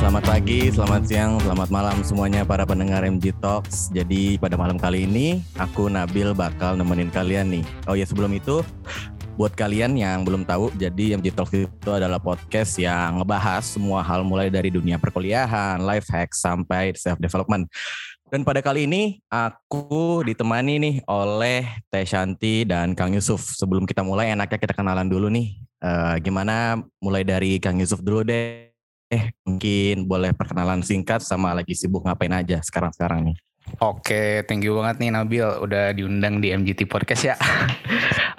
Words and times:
Selamat 0.00 0.24
pagi, 0.32 0.72
selamat 0.72 1.02
siang, 1.04 1.36
selamat 1.44 1.68
malam 1.68 2.00
semuanya 2.00 2.40
para 2.40 2.64
pendengar 2.64 3.04
MG 3.04 3.36
Talks. 3.36 3.92
Jadi 3.92 4.40
pada 4.40 4.56
malam 4.56 4.80
kali 4.80 5.04
ini 5.04 5.44
aku 5.60 5.92
Nabil 5.92 6.32
bakal 6.32 6.72
nemenin 6.72 7.12
kalian 7.12 7.52
nih. 7.52 7.64
Oh 7.84 7.92
ya 7.92 8.08
sebelum 8.08 8.32
itu 8.32 8.64
buat 9.36 9.52
kalian 9.52 9.92
yang 10.00 10.24
belum 10.24 10.48
tahu, 10.48 10.72
jadi 10.80 11.20
MG 11.20 11.36
Talks 11.36 11.52
itu 11.52 11.90
adalah 11.92 12.16
podcast 12.16 12.80
yang 12.80 13.20
ngebahas 13.20 13.60
semua 13.60 14.00
hal 14.00 14.24
mulai 14.24 14.48
dari 14.48 14.72
dunia 14.72 14.96
perkuliahan, 14.96 15.84
life 15.84 16.08
hack 16.08 16.32
sampai 16.32 16.96
self 16.96 17.20
development. 17.20 17.68
Dan 18.32 18.40
pada 18.40 18.64
kali 18.64 18.88
ini 18.88 19.20
aku 19.28 20.24
ditemani 20.24 20.80
nih 20.80 20.94
oleh 21.12 21.68
Teh 21.92 22.08
Shanti 22.08 22.64
dan 22.64 22.96
Kang 22.96 23.12
Yusuf. 23.12 23.52
Sebelum 23.52 23.84
kita 23.84 24.00
mulai 24.00 24.32
enaknya 24.32 24.64
kita 24.64 24.72
kenalan 24.72 25.12
dulu 25.12 25.28
nih. 25.28 25.60
Uh, 25.84 26.16
gimana 26.24 26.80
mulai 27.04 27.20
dari 27.20 27.60
Kang 27.60 27.76
Yusuf 27.76 28.00
dulu 28.00 28.24
deh 28.24 28.64
eh 28.64 28.69
mungkin 29.42 30.06
boleh 30.06 30.30
perkenalan 30.30 30.86
singkat 30.86 31.20
sama 31.26 31.50
lagi 31.50 31.74
sibuk 31.74 32.06
ngapain 32.06 32.30
aja 32.30 32.62
sekarang-sekarang 32.62 33.34
nih. 33.34 33.36
Oke, 33.80 34.44
thank 34.44 34.60
you 34.60 34.76
banget 34.76 35.00
nih 35.00 35.08
Nabil 35.08 35.40
udah 35.44 35.96
diundang 35.96 36.40
di 36.44 36.52
MGT 36.52 36.84
Podcast 36.84 37.22
ya. 37.24 37.36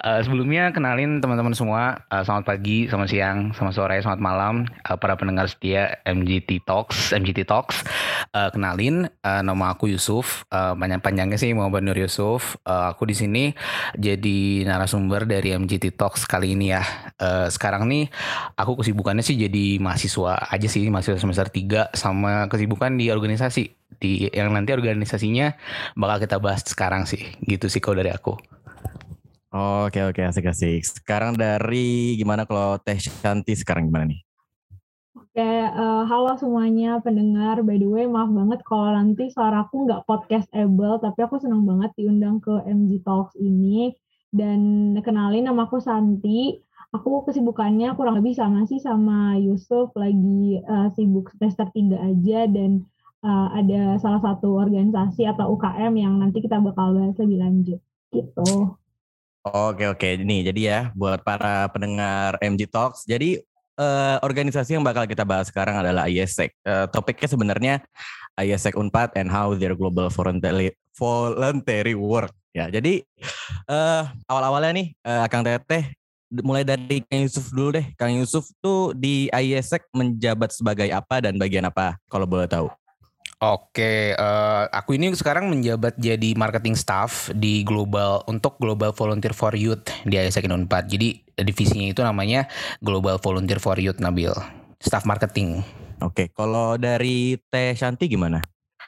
uh, 0.02 0.20
sebelumnya 0.24 0.70
kenalin 0.70 1.18
teman-teman 1.18 1.50
semua, 1.50 1.98
uh, 2.14 2.22
selamat 2.22 2.46
pagi, 2.46 2.86
selamat 2.86 3.08
siang, 3.10 3.38
selamat 3.50 3.74
sore, 3.74 3.96
selamat 4.02 4.22
malam 4.22 4.54
uh, 4.86 4.94
para 4.94 5.18
pendengar 5.18 5.50
setia 5.50 5.98
MGT 6.06 6.62
Talks, 6.62 7.10
MGT 7.10 7.42
Talks. 7.46 7.82
Uh, 8.30 8.54
kenalin, 8.54 9.10
uh, 9.26 9.42
nama 9.42 9.74
aku 9.74 9.90
Yusuf, 9.90 10.46
uh, 10.54 10.78
panjang-panjangnya 10.78 11.38
sih 11.38 11.50
Muhammad 11.58 11.90
Nur 11.90 11.98
Yusuf. 11.98 12.54
Uh, 12.62 12.94
aku 12.94 13.10
di 13.10 13.18
sini 13.18 13.50
jadi 13.98 14.62
narasumber 14.62 15.26
dari 15.26 15.58
MGT 15.58 15.98
Talks 15.98 16.22
kali 16.22 16.54
ini 16.54 16.70
ya. 16.70 16.86
Uh, 17.18 17.50
sekarang 17.50 17.90
nih 17.90 18.06
aku 18.54 18.78
kesibukannya 18.78 19.26
sih 19.26 19.34
jadi 19.34 19.82
mahasiswa 19.82 20.38
aja 20.54 20.68
sih, 20.70 20.86
mahasiswa 20.86 21.18
semester 21.18 21.50
3 21.50 21.98
sama 21.98 22.46
kesibukan 22.46 22.94
di 22.94 23.10
organisasi 23.10 23.81
di 24.02 24.26
yang 24.34 24.50
nanti 24.50 24.74
organisasinya 24.74 25.54
bakal 25.94 26.26
kita 26.26 26.42
bahas 26.42 26.66
sekarang 26.66 27.06
sih 27.06 27.22
gitu 27.46 27.70
sih 27.70 27.78
kalau 27.78 28.02
dari 28.02 28.10
aku. 28.10 28.34
Oke 29.52 30.00
oke 30.02 30.18
asik 30.24 30.50
asik. 30.50 30.82
Sekarang 30.82 31.38
dari 31.38 32.18
gimana 32.18 32.42
kalau 32.48 32.80
Teh 32.82 32.98
Shanti 32.98 33.54
sekarang 33.54 33.86
gimana 33.86 34.10
nih? 34.10 34.20
Oke, 35.12 35.44
uh, 35.44 36.04
halo 36.08 36.36
semuanya 36.36 37.00
pendengar. 37.04 37.60
By 37.60 37.76
the 37.76 37.88
way, 37.88 38.04
maaf 38.08 38.32
banget 38.32 38.60
kalau 38.68 38.92
nanti 38.96 39.28
suara 39.28 39.64
aku 39.64 39.88
nggak 39.88 40.04
podcast 40.08 40.48
able, 40.56 41.00
tapi 41.00 41.24
aku 41.24 41.40
senang 41.40 41.68
banget 41.68 41.92
diundang 41.96 42.40
ke 42.40 42.52
MG 42.64 43.00
Talks 43.00 43.36
ini. 43.36 43.92
Dan 44.32 44.92
kenalin 45.04 45.48
nama 45.48 45.68
aku 45.68 45.80
Santi. 45.84 46.60
Aku 46.92 47.24
kesibukannya 47.24 47.96
kurang 47.96 48.20
lebih 48.20 48.36
sama 48.36 48.68
sih 48.68 48.76
sama 48.76 49.36
Yusuf, 49.40 49.92
lagi 49.96 50.60
uh, 50.64 50.92
sibuk 50.92 51.32
semester 51.36 51.64
3 51.64 52.12
aja 52.12 52.44
dan 52.52 52.84
uh, 53.22 53.48
ada 53.54 53.96
salah 54.02 54.20
satu 54.20 54.58
organisasi 54.58 55.26
atau 55.26 55.54
UKM 55.56 55.94
yang 55.96 56.14
nanti 56.18 56.42
kita 56.42 56.58
bakal 56.58 56.94
bahas 56.94 57.16
lebih 57.18 57.38
lanjut 57.40 57.80
gitu. 58.12 58.76
Oke 59.42 59.90
oke, 59.90 60.06
ini 60.22 60.46
jadi 60.46 60.60
ya 60.62 60.80
buat 60.94 61.26
para 61.26 61.66
pendengar 61.74 62.38
MG 62.38 62.70
Talks. 62.70 63.02
Jadi 63.02 63.42
uh, 63.74 64.22
organisasi 64.22 64.78
yang 64.78 64.86
bakal 64.86 65.02
kita 65.10 65.26
bahas 65.26 65.50
sekarang 65.50 65.82
adalah 65.82 66.06
IESEC. 66.06 66.54
Uh, 66.62 66.86
topiknya 66.86 67.26
sebenarnya 67.26 67.74
IESEC 68.38 68.78
Unpad 68.78 69.18
and 69.18 69.34
how 69.34 69.50
their 69.58 69.74
global 69.74 70.06
voluntary 70.14 70.70
voluntary 70.94 71.98
work. 71.98 72.30
Ya, 72.52 72.68
jadi 72.68 73.02
uh, 73.66 74.06
awal-awalnya 74.28 74.72
nih 74.76 74.88
uh, 75.02 75.26
Kang 75.26 75.42
Teteh 75.42 75.90
mulai 76.40 76.64
dari 76.64 77.04
Kang 77.04 77.26
Yusuf 77.26 77.50
dulu 77.50 77.76
deh. 77.76 77.86
Kang 77.96 78.12
Yusuf 78.14 78.46
tuh 78.62 78.94
di 78.94 79.26
IESEC 79.32 79.90
menjabat 79.90 80.54
sebagai 80.54 80.88
apa 80.92 81.18
dan 81.18 81.34
bagian 81.34 81.66
apa 81.66 81.98
kalau 82.06 82.28
boleh 82.28 82.46
tahu? 82.46 82.70
Oke, 83.42 84.14
uh, 84.14 84.70
aku 84.70 84.94
ini 84.94 85.10
sekarang 85.18 85.50
menjabat 85.50 85.98
jadi 85.98 86.30
marketing 86.38 86.78
staff 86.78 87.26
di 87.34 87.66
global 87.66 88.22
untuk 88.30 88.54
Global 88.62 88.94
Volunteer 88.94 89.34
for 89.34 89.50
Youth 89.58 89.90
di 90.06 90.14
ISEC 90.14 90.46
Unpad. 90.46 90.86
Jadi 90.86 91.18
divisinya 91.34 91.90
itu 91.90 92.06
namanya 92.06 92.46
Global 92.78 93.18
Volunteer 93.18 93.58
for 93.58 93.74
Youth 93.82 93.98
Nabil, 93.98 94.30
staff 94.78 95.02
marketing. 95.10 95.66
Oke, 95.98 96.30
kalau 96.30 96.78
dari 96.78 97.34
Teh 97.50 97.74
Shanti 97.74 98.06
gimana? 98.06 98.38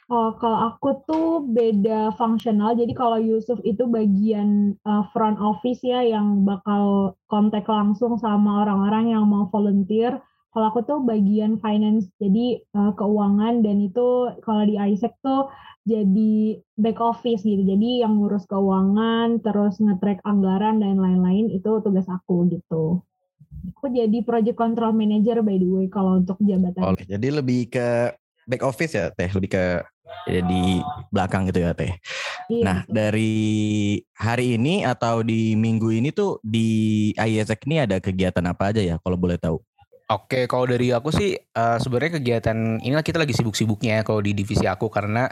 Oh, 0.07 0.31
kalau 0.39 0.71
aku 0.71 1.03
tuh 1.03 1.43
beda 1.51 2.15
fungsional. 2.15 2.79
Jadi 2.79 2.95
kalau 2.95 3.19
Yusuf 3.19 3.59
itu 3.67 3.83
bagian 3.91 4.79
uh, 4.87 5.03
front 5.11 5.35
office 5.35 5.83
ya 5.83 5.99
yang 5.99 6.47
bakal 6.47 7.19
kontak 7.27 7.67
langsung 7.67 8.15
sama 8.15 8.63
orang-orang 8.63 9.19
yang 9.19 9.27
mau 9.27 9.51
volunteer 9.51 10.15
kalau 10.55 10.71
aku 10.71 10.87
tuh 10.87 11.03
bagian 11.03 11.59
finance, 11.59 12.07
jadi 12.15 12.63
uh, 12.79 12.95
keuangan 12.95 13.59
dan 13.59 13.83
itu 13.83 14.31
kalau 14.39 14.63
di 14.63 14.79
ISEC 14.79 15.11
tuh 15.19 15.51
jadi 15.83 16.63
back 16.79 17.03
office 17.03 17.43
gitu. 17.43 17.59
Jadi 17.59 17.99
yang 17.99 18.23
ngurus 18.23 18.47
keuangan, 18.47 19.43
terus 19.43 19.83
nge-track 19.83 20.23
anggaran 20.23 20.79
dan 20.79 20.95
lain-lain 20.95 21.51
itu 21.51 21.83
tugas 21.83 22.07
aku 22.07 22.47
gitu. 22.47 23.03
Aku 23.75 23.91
jadi 23.91 24.23
project 24.23 24.55
control 24.55 24.95
manager 24.95 25.43
by 25.43 25.59
the 25.59 25.67
way 25.67 25.91
kalau 25.91 26.23
untuk 26.23 26.39
jabatan. 26.39 26.79
Oh, 26.79 26.95
jadi 26.95 27.27
lebih 27.35 27.75
ke 27.75 28.15
back 28.47 28.63
office 28.63 28.95
ya 28.95 29.11
Teh, 29.11 29.27
lebih 29.35 29.59
ke 29.59 29.83
ya 30.31 30.39
di 30.39 30.79
belakang 31.11 31.51
gitu 31.51 31.67
ya 31.67 31.75
Teh. 31.75 31.91
Iya, 32.47 32.63
nah, 32.63 32.77
betul. 32.87 32.95
dari 32.95 33.35
hari 34.15 34.55
ini 34.55 34.87
atau 34.87 35.19
di 35.19 35.59
minggu 35.59 35.91
ini 35.91 36.15
tuh 36.15 36.39
di 36.39 37.11
ISEC 37.19 37.67
ini 37.67 37.83
ada 37.83 37.99
kegiatan 37.99 38.45
apa 38.47 38.71
aja 38.71 38.79
ya 38.79 38.95
kalau 39.03 39.19
boleh 39.19 39.35
tahu? 39.35 39.59
Oke, 40.05 40.45
kalau 40.45 40.69
dari 40.69 40.93
aku 40.93 41.09
sih 41.09 41.33
uh, 41.33 41.81
sebenarnya 41.81 42.21
kegiatan 42.21 42.77
inilah 42.77 43.01
kita 43.01 43.17
lagi 43.17 43.33
sibuk-sibuknya 43.33 43.99
ya 43.99 44.01
kalau 44.05 44.21
di 44.21 44.37
divisi 44.37 44.69
aku 44.69 44.85
karena 44.93 45.25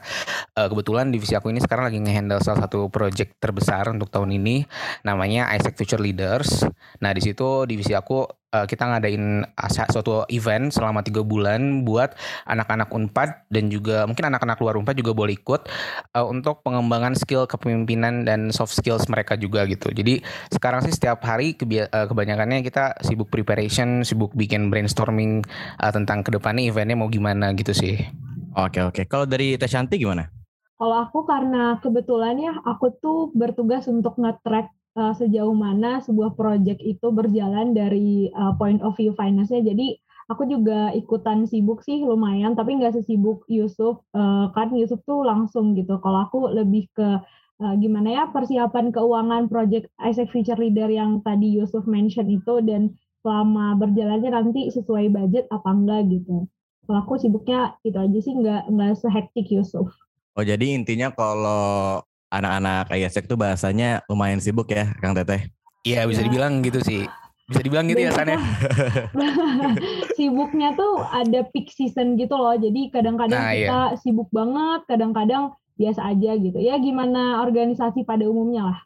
uh, 0.57 0.65
kebetulan 0.65 1.13
divisi 1.13 1.37
aku 1.37 1.53
ini 1.53 1.61
sekarang 1.61 1.93
lagi 1.93 2.01
ngehandle 2.01 2.41
salah 2.41 2.65
satu 2.65 2.89
project 2.89 3.37
terbesar 3.37 3.85
untuk 3.93 4.09
tahun 4.09 4.33
ini 4.33 4.65
namanya 5.05 5.53
Isaac 5.53 5.77
Future 5.77 6.01
Leaders. 6.01 6.65
Nah 7.05 7.13
di 7.13 7.21
situ 7.21 7.69
divisi 7.69 7.93
aku 7.93 8.25
uh, 8.53 8.65
kita 8.69 8.85
ngadain 8.85 9.43
suatu 9.89 10.23
event 10.29 10.69
selama 10.69 11.01
tiga 11.01 11.25
bulan 11.25 11.83
buat 11.83 12.13
anak-anak 12.45 12.93
Unpad 12.93 13.49
dan 13.49 13.73
juga 13.73 14.05
mungkin 14.05 14.29
anak-anak 14.29 14.61
luar 14.61 14.77
Unpad 14.77 14.95
juga 14.95 15.11
boleh 15.17 15.33
ikut 15.35 15.65
uh, 16.13 16.25
untuk 16.29 16.61
pengembangan 16.61 17.17
skill 17.17 17.49
kepemimpinan 17.49 18.23
dan 18.23 18.53
soft 18.53 18.77
skills 18.77 19.09
mereka 19.09 19.33
juga 19.33 19.65
gitu. 19.65 19.89
Jadi 19.89 20.21
sekarang 20.53 20.85
sih 20.85 20.93
setiap 20.93 21.25
hari 21.25 21.57
uh, 21.57 22.05
kebanyakannya 22.05 22.61
kita 22.61 23.01
sibuk 23.01 23.33
preparation, 23.33 24.05
sibuk 24.05 24.31
bikin 24.37 24.69
brainstorming 24.69 25.41
uh, 25.81 25.91
tentang 25.91 26.21
ke 26.21 26.29
depannya 26.29 26.69
eventnya 26.69 26.95
mau 26.95 27.09
gimana 27.09 27.51
gitu 27.57 27.73
sih. 27.73 27.97
Oke 28.53 28.85
oke. 28.85 29.09
Kalau 29.09 29.25
dari 29.25 29.57
Teh 29.57 29.65
Shanti 29.65 29.97
gimana? 29.97 30.29
Kalau 30.77 30.99
aku 30.99 31.23
karena 31.23 31.79
kebetulan 31.79 32.35
ya 32.37 32.53
aku 32.65 32.91
tuh 32.99 33.31
bertugas 33.33 33.87
untuk 33.87 34.19
nge-track 34.19 34.67
uh, 34.97 35.13
sejauh 35.13 35.53
mana 35.53 36.01
sebuah 36.01 36.37
project 36.37 36.79
itu 36.81 37.07
berjalan 37.09 37.73
dari 37.73 38.29
uh, 38.33 38.53
point 38.57 38.81
of 38.85 38.95
view 38.97 39.13
finance-nya. 39.17 39.61
Jadi 39.61 39.97
aku 40.31 40.47
juga 40.47 40.93
ikutan 40.95 41.45
sibuk 41.49 41.81
sih 41.83 42.01
lumayan, 42.01 42.53
tapi 42.53 42.77
nggak 42.77 42.97
sesibuk 42.97 43.45
Yusuf. 43.49 44.01
Uh, 44.13 44.49
kan 44.53 44.71
Yusuf 44.73 45.01
tuh 45.05 45.25
langsung 45.25 45.73
gitu. 45.77 45.97
Kalau 45.99 46.25
aku 46.25 46.49
lebih 46.53 46.89
ke 46.93 47.21
uh, 47.61 47.75
gimana 47.77 48.09
ya 48.09 48.23
persiapan 48.29 48.93
keuangan 48.93 49.49
project 49.49 49.89
Isaac 50.01 50.29
Future 50.31 50.57
Leader 50.57 50.89
yang 50.89 51.21
tadi 51.21 51.49
Yusuf 51.53 51.85
mention 51.89 52.29
itu 52.29 52.61
dan 52.63 52.93
selama 53.23 53.79
berjalannya 53.79 54.35
nanti 54.35 54.67
sesuai 54.67 55.09
budget 55.11 55.47
apa 55.49 55.69
enggak 55.71 56.11
gitu. 56.11 56.45
Kalau 56.83 56.99
aku 56.99 57.15
sibuknya 57.15 57.79
itu 57.87 57.95
aja 57.95 58.19
sih 58.19 58.35
nggak 58.35 58.67
nggak 58.67 58.93
sehektik 58.99 59.47
Yusuf. 59.47 59.87
Oh 60.35 60.43
jadi 60.43 60.75
intinya 60.75 61.13
kalau 61.15 62.03
anak-anak 62.33 62.89
ISEC 62.89 63.29
tuh 63.29 63.37
bahasanya 63.37 64.01
lumayan 64.09 64.41
sibuk 64.41 64.65
ya, 64.73 64.89
Kang 64.97 65.13
Teteh. 65.13 65.53
Iya, 65.85 66.09
bisa 66.09 66.25
ya. 66.25 66.25
dibilang 66.25 66.65
gitu 66.65 66.81
sih. 66.81 67.05
Bisa 67.43 67.59
dibilang 67.59 67.85
gitu 67.91 68.01
ya, 68.01 68.11
San 68.15 68.31
ya. 68.31 68.39
Sibuknya 70.17 70.73
tuh 70.73 71.03
ada 71.03 71.43
peak 71.51 71.69
season 71.69 72.15
gitu 72.15 72.33
loh. 72.33 72.55
Jadi 72.55 72.89
kadang-kadang 72.89 73.37
nah, 73.37 73.53
kita 73.53 73.79
iya. 73.93 73.99
sibuk 73.99 74.31
banget, 74.31 74.87
kadang-kadang 74.87 75.53
biasa 75.75 76.01
aja 76.07 76.31
gitu. 76.39 76.57
Ya 76.57 76.79
gimana 76.79 77.43
organisasi 77.43 78.07
pada 78.07 78.23
umumnya 78.25 78.73
lah. 78.73 78.79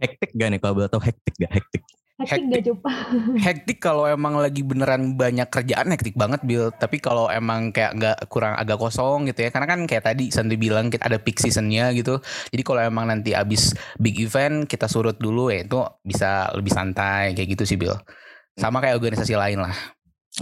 Hektik 0.00 0.30
gak 0.34 0.48
nih 0.54 0.58
kalau 0.62 0.74
boleh 0.80 0.90
tahu 0.90 1.02
hektik 1.04 1.34
gak? 1.36 1.52
Hektik. 1.52 1.82
Hektik, 2.18 2.50
hektik 2.50 2.74
gak 2.82 2.98
Hektik 3.46 3.78
kalau 3.78 4.02
emang 4.10 4.42
lagi 4.42 4.66
beneran 4.66 5.14
banyak 5.14 5.46
kerjaan 5.54 5.94
hektik 5.94 6.18
banget 6.18 6.42
Bill. 6.42 6.74
Tapi 6.74 6.98
kalau 6.98 7.30
emang 7.30 7.70
kayak 7.70 7.94
nggak 7.94 8.18
kurang 8.26 8.58
agak 8.58 8.74
kosong 8.74 9.30
gitu 9.30 9.46
ya. 9.46 9.54
Karena 9.54 9.70
kan 9.70 9.86
kayak 9.86 10.02
tadi 10.02 10.34
Sandy 10.34 10.58
bilang 10.58 10.90
kita 10.90 11.06
ada 11.06 11.22
peak 11.22 11.38
seasonnya 11.38 11.94
gitu. 11.94 12.18
Jadi 12.50 12.62
kalau 12.66 12.82
emang 12.82 13.06
nanti 13.06 13.38
abis 13.38 13.70
big 14.02 14.18
event 14.18 14.66
kita 14.66 14.90
surut 14.90 15.14
dulu 15.14 15.54
ya 15.54 15.62
itu 15.62 15.78
bisa 16.02 16.50
lebih 16.58 16.74
santai 16.74 17.38
kayak 17.38 17.54
gitu 17.54 17.62
sih 17.62 17.78
Bill. 17.78 17.94
Sama 18.58 18.82
kayak 18.82 18.98
organisasi 18.98 19.38
lain 19.38 19.62
lah. 19.62 19.74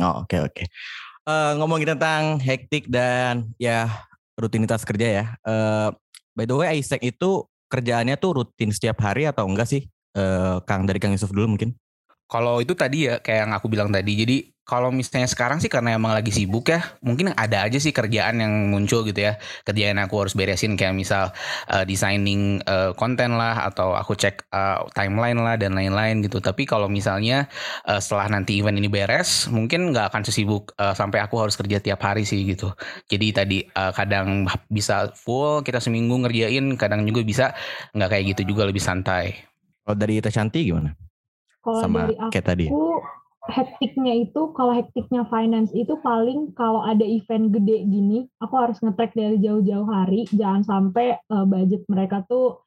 Oh 0.00 0.24
oke 0.24 0.32
okay, 0.32 0.40
oke. 0.40 0.52
Okay. 0.56 0.66
Uh, 1.28 1.52
eh, 1.52 1.52
ngomongin 1.60 1.92
tentang 1.92 2.40
hektik 2.40 2.88
dan 2.88 3.52
ya 3.60 3.92
rutinitas 4.40 4.80
kerja 4.88 5.06
ya. 5.12 5.24
Uh, 5.44 5.92
by 6.32 6.48
the 6.48 6.56
way 6.56 6.80
Isaac 6.80 7.04
itu 7.04 7.44
kerjaannya 7.68 8.16
tuh 8.16 8.40
rutin 8.40 8.72
setiap 8.72 8.96
hari 9.04 9.28
atau 9.28 9.44
enggak 9.44 9.68
sih? 9.68 9.84
Uh, 10.16 10.58
Kang 10.64 10.88
dari 10.88 10.98
Kang 10.98 11.12
Yusuf 11.12 11.30
dulu 11.30 11.54
mungkin. 11.54 11.76
Kalau 12.26 12.58
itu 12.58 12.74
tadi 12.74 13.06
ya 13.06 13.22
kayak 13.22 13.46
yang 13.46 13.52
aku 13.54 13.70
bilang 13.70 13.94
tadi, 13.94 14.18
jadi 14.18 14.36
kalau 14.66 14.90
misalnya 14.90 15.30
sekarang 15.30 15.62
sih 15.62 15.70
karena 15.70 15.94
emang 15.94 16.10
lagi 16.10 16.34
sibuk 16.34 16.66
ya, 16.66 16.82
mungkin 16.98 17.30
ada 17.38 17.62
aja 17.62 17.78
sih 17.78 17.94
kerjaan 17.94 18.42
yang 18.42 18.74
muncul 18.74 19.06
gitu 19.06 19.30
ya. 19.30 19.38
Kerjaan 19.62 19.94
aku 20.02 20.26
harus 20.26 20.34
beresin 20.34 20.74
kayak 20.74 20.90
misal 20.90 21.30
uh, 21.70 21.86
designing 21.86 22.58
uh, 22.66 22.90
konten 22.98 23.38
lah 23.38 23.70
atau 23.70 23.94
aku 23.94 24.18
cek 24.18 24.50
uh, 24.50 24.82
timeline 24.90 25.38
lah 25.38 25.54
dan 25.54 25.78
lain-lain 25.78 26.18
gitu. 26.26 26.42
Tapi 26.42 26.66
kalau 26.66 26.90
misalnya 26.90 27.46
uh, 27.86 28.02
setelah 28.02 28.26
nanti 28.26 28.58
event 28.58 28.74
ini 28.74 28.90
beres, 28.90 29.46
mungkin 29.46 29.94
nggak 29.94 30.10
akan 30.10 30.26
sesibuk 30.26 30.74
uh, 30.82 30.98
sampai 30.98 31.22
aku 31.22 31.38
harus 31.38 31.54
kerja 31.54 31.78
tiap 31.78 32.02
hari 32.02 32.26
sih 32.26 32.42
gitu. 32.42 32.74
Jadi 33.06 33.26
tadi 33.30 33.58
uh, 33.70 33.94
kadang 33.94 34.50
bisa 34.66 35.14
full 35.14 35.62
kita 35.62 35.78
seminggu 35.78 36.26
ngerjain, 36.26 36.74
kadang 36.74 37.06
juga 37.06 37.22
bisa 37.22 37.54
nggak 37.94 38.18
kayak 38.18 38.24
gitu 38.34 38.50
juga 38.50 38.66
lebih 38.66 38.82
santai. 38.82 39.46
Kalau 39.86 39.96
dari 40.02 40.18
Teh 40.18 40.34
Shanti 40.34 40.66
gimana? 40.66 40.90
Kalau 41.62 41.78
Sama 41.78 42.10
dari 42.10 42.18
aku, 42.18 42.30
kayak 42.34 42.46
tadi. 42.50 42.66
hektiknya 43.46 44.26
itu 44.26 44.50
kalau 44.58 44.74
hektiknya 44.74 45.22
finance 45.30 45.70
itu 45.70 45.94
paling 46.02 46.50
kalau 46.58 46.82
ada 46.82 47.06
event 47.06 47.54
gede 47.54 47.86
gini 47.86 48.26
aku 48.42 48.58
harus 48.58 48.82
ngetrack 48.82 49.14
dari 49.14 49.38
jauh-jauh 49.38 49.86
hari 49.86 50.26
jangan 50.34 50.66
sampai 50.66 51.14
uh, 51.30 51.46
budget 51.46 51.86
mereka 51.86 52.26
tuh 52.26 52.58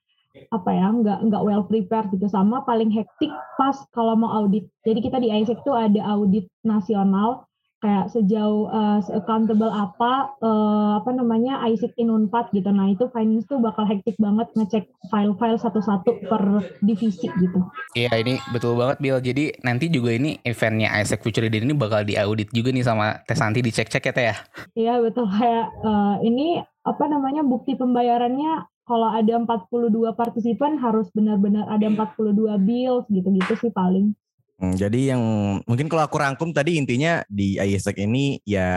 apa 0.56 0.70
ya 0.72 0.88
nggak 0.88 1.20
nggak 1.28 1.44
well 1.44 1.68
prepared 1.68 2.08
gitu 2.16 2.32
sama 2.32 2.64
paling 2.64 2.88
hektik 2.88 3.28
pas 3.60 3.76
kalau 3.92 4.16
mau 4.16 4.32
audit 4.32 4.72
jadi 4.88 5.04
kita 5.04 5.20
di 5.20 5.28
ISEC 5.28 5.60
tuh 5.68 5.76
ada 5.76 6.00
audit 6.16 6.48
nasional 6.64 7.49
kayak 7.80 8.12
sejauh 8.12 8.68
uh, 8.68 9.00
accountable 9.16 9.72
apa 9.72 10.36
uh, 10.44 11.00
apa 11.00 11.10
namanya 11.16 11.64
in 11.96 12.12
Unpad 12.12 12.52
gitu. 12.52 12.68
Nah, 12.76 12.92
itu 12.92 13.08
finance 13.16 13.48
tuh 13.48 13.64
bakal 13.64 13.88
hektik 13.88 14.20
banget 14.20 14.52
ngecek 14.56 14.92
file-file 15.08 15.60
satu-satu 15.60 16.28
per 16.28 16.44
divisi 16.84 17.32
gitu. 17.32 17.60
Iya, 17.96 18.20
ini 18.20 18.36
betul 18.52 18.76
banget 18.76 19.00
Bill. 19.00 19.20
Jadi 19.24 19.64
nanti 19.64 19.88
juga 19.88 20.12
ini 20.12 20.36
eventnya 20.44 20.92
ISEC 21.00 21.24
Future 21.24 21.48
Day 21.48 21.64
ini 21.64 21.72
bakal 21.72 22.04
diaudit 22.04 22.52
juga 22.52 22.76
nih 22.76 22.84
sama 22.84 23.24
Tesanti 23.24 23.64
dicek-cek 23.64 24.04
ya 24.04 24.14
Teh 24.14 24.26
ya. 24.28 24.36
Iya, 24.76 24.94
betul 25.00 25.32
kayak 25.32 25.68
uh, 25.84 26.20
ini 26.20 26.60
apa 26.84 27.06
namanya 27.08 27.48
bukti 27.48 27.80
pembayarannya 27.80 28.68
kalau 28.90 29.14
ada 29.14 29.38
42 29.38 30.18
partisipan 30.18 30.82
harus 30.82 31.08
benar-benar 31.14 31.70
ada 31.70 31.86
42 31.88 32.34
bills 32.66 33.06
gitu-gitu 33.08 33.54
sih 33.56 33.72
paling. 33.72 34.18
Hmm, 34.60 34.76
jadi 34.76 35.16
yang 35.16 35.24
mungkin 35.64 35.88
kalau 35.88 36.04
aku 36.04 36.20
rangkum 36.20 36.52
tadi 36.52 36.76
intinya 36.76 37.24
di 37.32 37.56
ISEC 37.56 38.04
ini 38.04 38.44
ya 38.44 38.68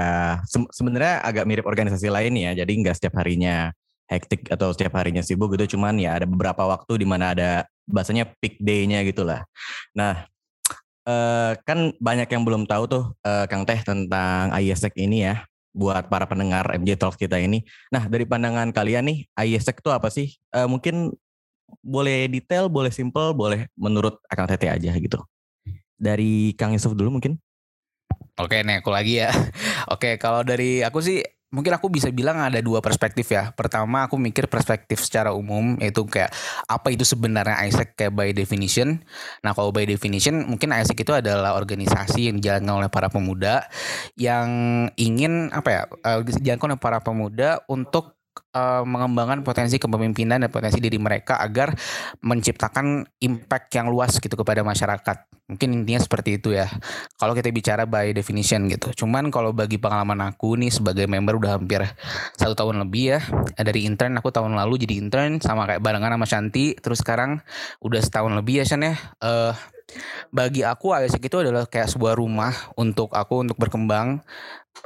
se 0.47 0.63
sebenarnya 0.71 1.19
agak 1.27 1.43
mirip 1.43 1.67
organisasi 1.67 2.07
lain 2.07 2.39
ya. 2.39 2.55
Jadi 2.55 2.73
nggak 2.79 3.03
setiap 3.03 3.19
harinya 3.19 3.75
hektik 4.07 4.47
atau 4.47 4.71
setiap 4.71 4.95
harinya 5.03 5.27
sibuk 5.27 5.51
gitu. 5.59 5.75
Cuman 5.75 5.99
ya 5.99 6.15
ada 6.15 6.27
beberapa 6.31 6.63
waktu 6.71 7.03
di 7.03 7.07
mana 7.09 7.35
ada 7.35 7.67
bahasanya 7.91 8.31
peak 8.39 8.63
day-nya 8.63 9.03
gitulah. 9.03 9.43
Nah, 9.99 10.23
eh, 11.07 11.53
kan 11.67 11.91
banyak 11.99 12.31
yang 12.31 12.43
belum 12.47 12.63
tahu 12.71 12.85
tuh 12.87 13.05
eh, 13.27 13.47
Kang 13.51 13.67
Teh 13.67 13.83
tentang 13.83 14.55
ISEC 14.55 14.95
ini 15.03 15.27
ya 15.27 15.43
buat 15.75 16.07
para 16.07 16.31
pendengar 16.31 16.69
MJ 16.79 16.95
Talk 16.95 17.19
kita 17.19 17.43
ini. 17.43 17.65
Nah, 17.91 18.07
dari 18.07 18.23
pandangan 18.29 18.71
kalian 18.71 19.09
nih, 19.09 19.19
ISEC 19.35 19.83
itu 19.83 19.91
apa 19.91 20.09
sih? 20.15 20.31
Eh, 20.55 20.69
mungkin 20.71 21.11
boleh 21.83 22.29
detail, 22.31 22.69
boleh 22.71 22.93
simple, 22.95 23.35
boleh 23.35 23.67
menurut 23.75 24.21
Kang 24.31 24.47
Tete 24.47 24.71
aja 24.71 24.93
gitu. 24.95 25.19
Dari 26.03 26.59
Kang 26.59 26.75
Yusuf 26.75 26.99
dulu 26.99 27.23
mungkin. 27.23 27.39
Oke, 28.43 28.67
nih 28.67 28.83
aku 28.83 28.91
lagi 28.91 29.23
ya. 29.23 29.31
Oke, 29.95 30.19
kalau 30.19 30.43
dari 30.43 30.83
aku 30.83 30.99
sih 30.99 31.23
mungkin 31.53 31.77
aku 31.77 31.93
bisa 31.93 32.09
bilang 32.09 32.41
ada 32.41 32.59
dua 32.65 32.81
perspektif 32.81 33.29
ya. 33.29 33.53
Pertama 33.53 34.09
aku 34.09 34.17
mikir 34.17 34.49
perspektif 34.49 35.05
secara 35.05 35.37
umum 35.37 35.77
yaitu 35.79 36.03
kayak 36.09 36.33
apa 36.65 36.89
itu 36.91 37.05
sebenarnya 37.05 37.61
ISEC 37.69 37.93
kayak 37.95 38.13
by 38.17 38.33
definition. 38.33 39.05
Nah 39.45 39.53
kalau 39.53 39.71
by 39.71 39.85
definition 39.85 40.49
mungkin 40.49 40.73
ISEC 40.73 41.05
itu 41.05 41.13
adalah 41.13 41.55
organisasi 41.55 42.33
yang 42.33 42.41
dijalankan 42.41 42.73
oleh 42.83 42.91
para 42.91 43.13
pemuda 43.13 43.69
yang 44.17 44.49
ingin 44.97 45.53
apa 45.53 45.69
ya 45.69 45.83
uh, 46.09 46.25
dijalankan 46.25 46.75
oleh 46.75 46.81
para 46.81 46.99
pemuda 47.05 47.61
untuk 47.69 48.17
uh, 48.57 48.83
mengembangkan 48.89 49.45
potensi 49.45 49.77
kepemimpinan 49.77 50.41
dan 50.41 50.51
potensi 50.51 50.81
diri 50.81 50.97
mereka 50.97 51.37
agar 51.37 51.77
menciptakan 52.25 53.05
impact 53.21 53.69
yang 53.77 53.93
luas 53.93 54.17
gitu 54.17 54.33
kepada 54.41 54.65
masyarakat. 54.65 55.32
Mungkin 55.51 55.83
intinya 55.83 56.01
seperti 56.01 56.39
itu 56.41 56.55
ya. 56.55 56.71
Kalau 57.19 57.35
kita 57.35 57.51
bicara 57.51 57.85
by 57.85 58.15
definition 58.15 58.71
gitu. 58.71 59.05
Cuman 59.05 59.29
kalau 59.29 59.51
bagi 59.51 59.77
pengalaman 59.77 60.23
aku 60.33 60.57
nih 60.57 60.71
sebagai 60.71 61.05
member 61.11 61.37
udah 61.37 61.59
hampir 61.59 61.83
satu 62.39 62.55
tahun 62.55 62.83
lebih 62.87 63.19
ya. 63.19 63.21
Dari 63.59 63.85
intern 63.85 64.17
aku 64.17 64.31
tahun 64.31 64.55
lalu 64.55 64.87
jadi 64.87 65.03
intern 65.03 65.43
sama 65.43 65.69
kayak 65.69 65.83
barengan 65.83 66.15
sama 66.15 66.27
Shanti. 66.27 66.79
Terus 66.79 67.03
sekarang 67.03 67.43
udah 67.83 68.01
setahun 68.01 68.33
lebih 68.39 68.63
ya 68.63 68.65
Shan 68.65 68.87
ya. 68.87 68.95
Uh, 69.19 69.53
bagi 70.33 70.65
aku 70.65 70.97
ASIC 70.97 71.29
itu 71.29 71.37
adalah 71.45 71.69
kayak 71.69 71.91
sebuah 71.91 72.17
rumah 72.17 72.53
untuk 72.81 73.13
aku 73.13 73.45
untuk 73.45 73.61
berkembang 73.61 74.25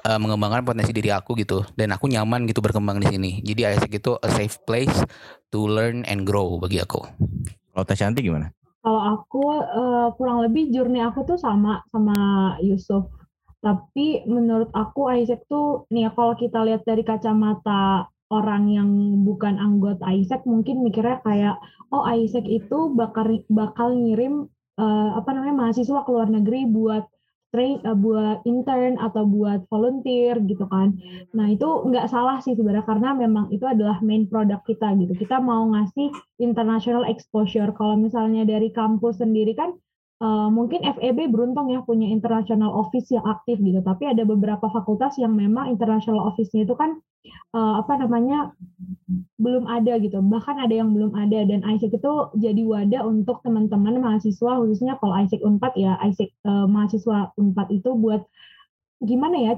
uh, 0.02 0.18
mengembangkan 0.18 0.66
potensi 0.66 0.90
diri 0.90 1.14
aku 1.14 1.38
gitu 1.38 1.62
dan 1.78 1.94
aku 1.94 2.10
nyaman 2.10 2.48
gitu 2.50 2.58
berkembang 2.58 2.98
di 2.98 3.06
sini 3.06 3.30
jadi 3.46 3.76
ASIC 3.76 4.02
itu 4.02 4.18
a 4.18 4.28
safe 4.32 4.58
place 4.66 5.06
to 5.54 5.64
learn 5.70 6.02
and 6.10 6.26
grow 6.26 6.58
bagi 6.58 6.82
aku 6.82 7.06
kalau 7.70 7.84
Shanti 7.94 8.24
gimana 8.24 8.50
kalau 8.86 9.02
aku 9.02 9.42
uh, 9.58 10.14
kurang 10.14 10.46
lebih 10.46 10.70
journey 10.70 11.02
aku 11.02 11.26
tuh 11.26 11.34
sama 11.34 11.82
sama 11.90 12.14
Yusuf. 12.62 13.10
Tapi 13.58 14.22
menurut 14.30 14.70
aku 14.70 15.10
Isaac 15.10 15.42
tuh 15.50 15.90
nih 15.90 16.06
kalau 16.14 16.38
kita 16.38 16.62
lihat 16.62 16.86
dari 16.86 17.02
kacamata 17.02 18.06
orang 18.30 18.70
yang 18.70 18.90
bukan 19.26 19.58
anggota 19.58 20.06
Isaac 20.14 20.46
mungkin 20.46 20.86
mikirnya 20.86 21.18
kayak 21.26 21.58
oh 21.90 22.06
Isaac 22.06 22.46
itu 22.46 22.94
bakal 22.94 23.42
bakal 23.50 23.90
ngirim 23.90 24.46
uh, 24.78 25.18
apa 25.18 25.34
namanya 25.34 25.66
mahasiswa 25.66 26.06
ke 26.06 26.10
luar 26.14 26.30
negeri 26.30 26.70
buat 26.70 27.10
train 27.54 27.82
uh, 27.86 27.94
buat 27.94 28.42
intern 28.46 28.98
atau 28.98 29.26
buat 29.26 29.66
volunteer 29.70 30.38
gitu 30.44 30.66
kan. 30.66 30.96
Nah 31.34 31.50
itu 31.50 31.66
nggak 31.66 32.10
salah 32.10 32.42
sih 32.42 32.54
sebenarnya 32.58 32.86
karena 32.86 33.14
memang 33.14 33.50
itu 33.54 33.64
adalah 33.66 33.98
main 34.02 34.26
produk 34.26 34.60
kita 34.66 34.94
gitu. 34.98 35.12
Kita 35.14 35.38
mau 35.42 35.66
ngasih 35.74 36.10
international 36.42 37.06
exposure. 37.06 37.70
Kalau 37.74 37.94
misalnya 37.94 38.42
dari 38.46 38.70
kampus 38.74 39.22
sendiri 39.22 39.54
kan 39.54 39.74
uh, 40.20 40.48
mungkin 40.48 40.84
FEB 40.84 41.28
beruntung 41.28 41.72
ya 41.72 41.84
punya 41.84 42.08
international 42.08 42.72
office 42.72 43.12
yang 43.12 43.24
aktif 43.26 43.60
gitu. 43.60 43.80
Tapi 43.84 44.08
ada 44.08 44.22
beberapa 44.24 44.68
fakultas 44.72 45.16
yang 45.20 45.36
memang 45.36 45.72
international 45.72 46.24
office-nya 46.24 46.64
itu 46.64 46.74
kan 46.76 46.96
uh, 47.52 47.82
apa 47.84 48.00
namanya 48.00 48.52
belum 49.36 49.68
ada 49.68 50.00
gitu. 50.00 50.20
Bahkan 50.20 50.56
ada 50.62 50.74
yang 50.74 50.92
belum 50.96 51.12
ada. 51.16 51.44
Dan 51.44 51.64
Isaac 51.66 51.92
itu 51.96 52.12
jadi 52.40 52.62
wadah 52.64 53.02
untuk 53.04 53.44
teman-teman 53.44 54.00
mahasiswa 54.00 54.52
khususnya 54.60 54.96
kalau 55.00 55.14
Isaac 55.20 55.40
Unpad 55.44 55.72
ya 55.76 56.00
Isaac 56.04 56.32
uh, 56.48 56.64
mahasiswa 56.64 57.32
Unpad 57.36 57.68
itu 57.72 57.92
buat 57.96 58.24
gimana 58.96 59.36
ya 59.36 59.52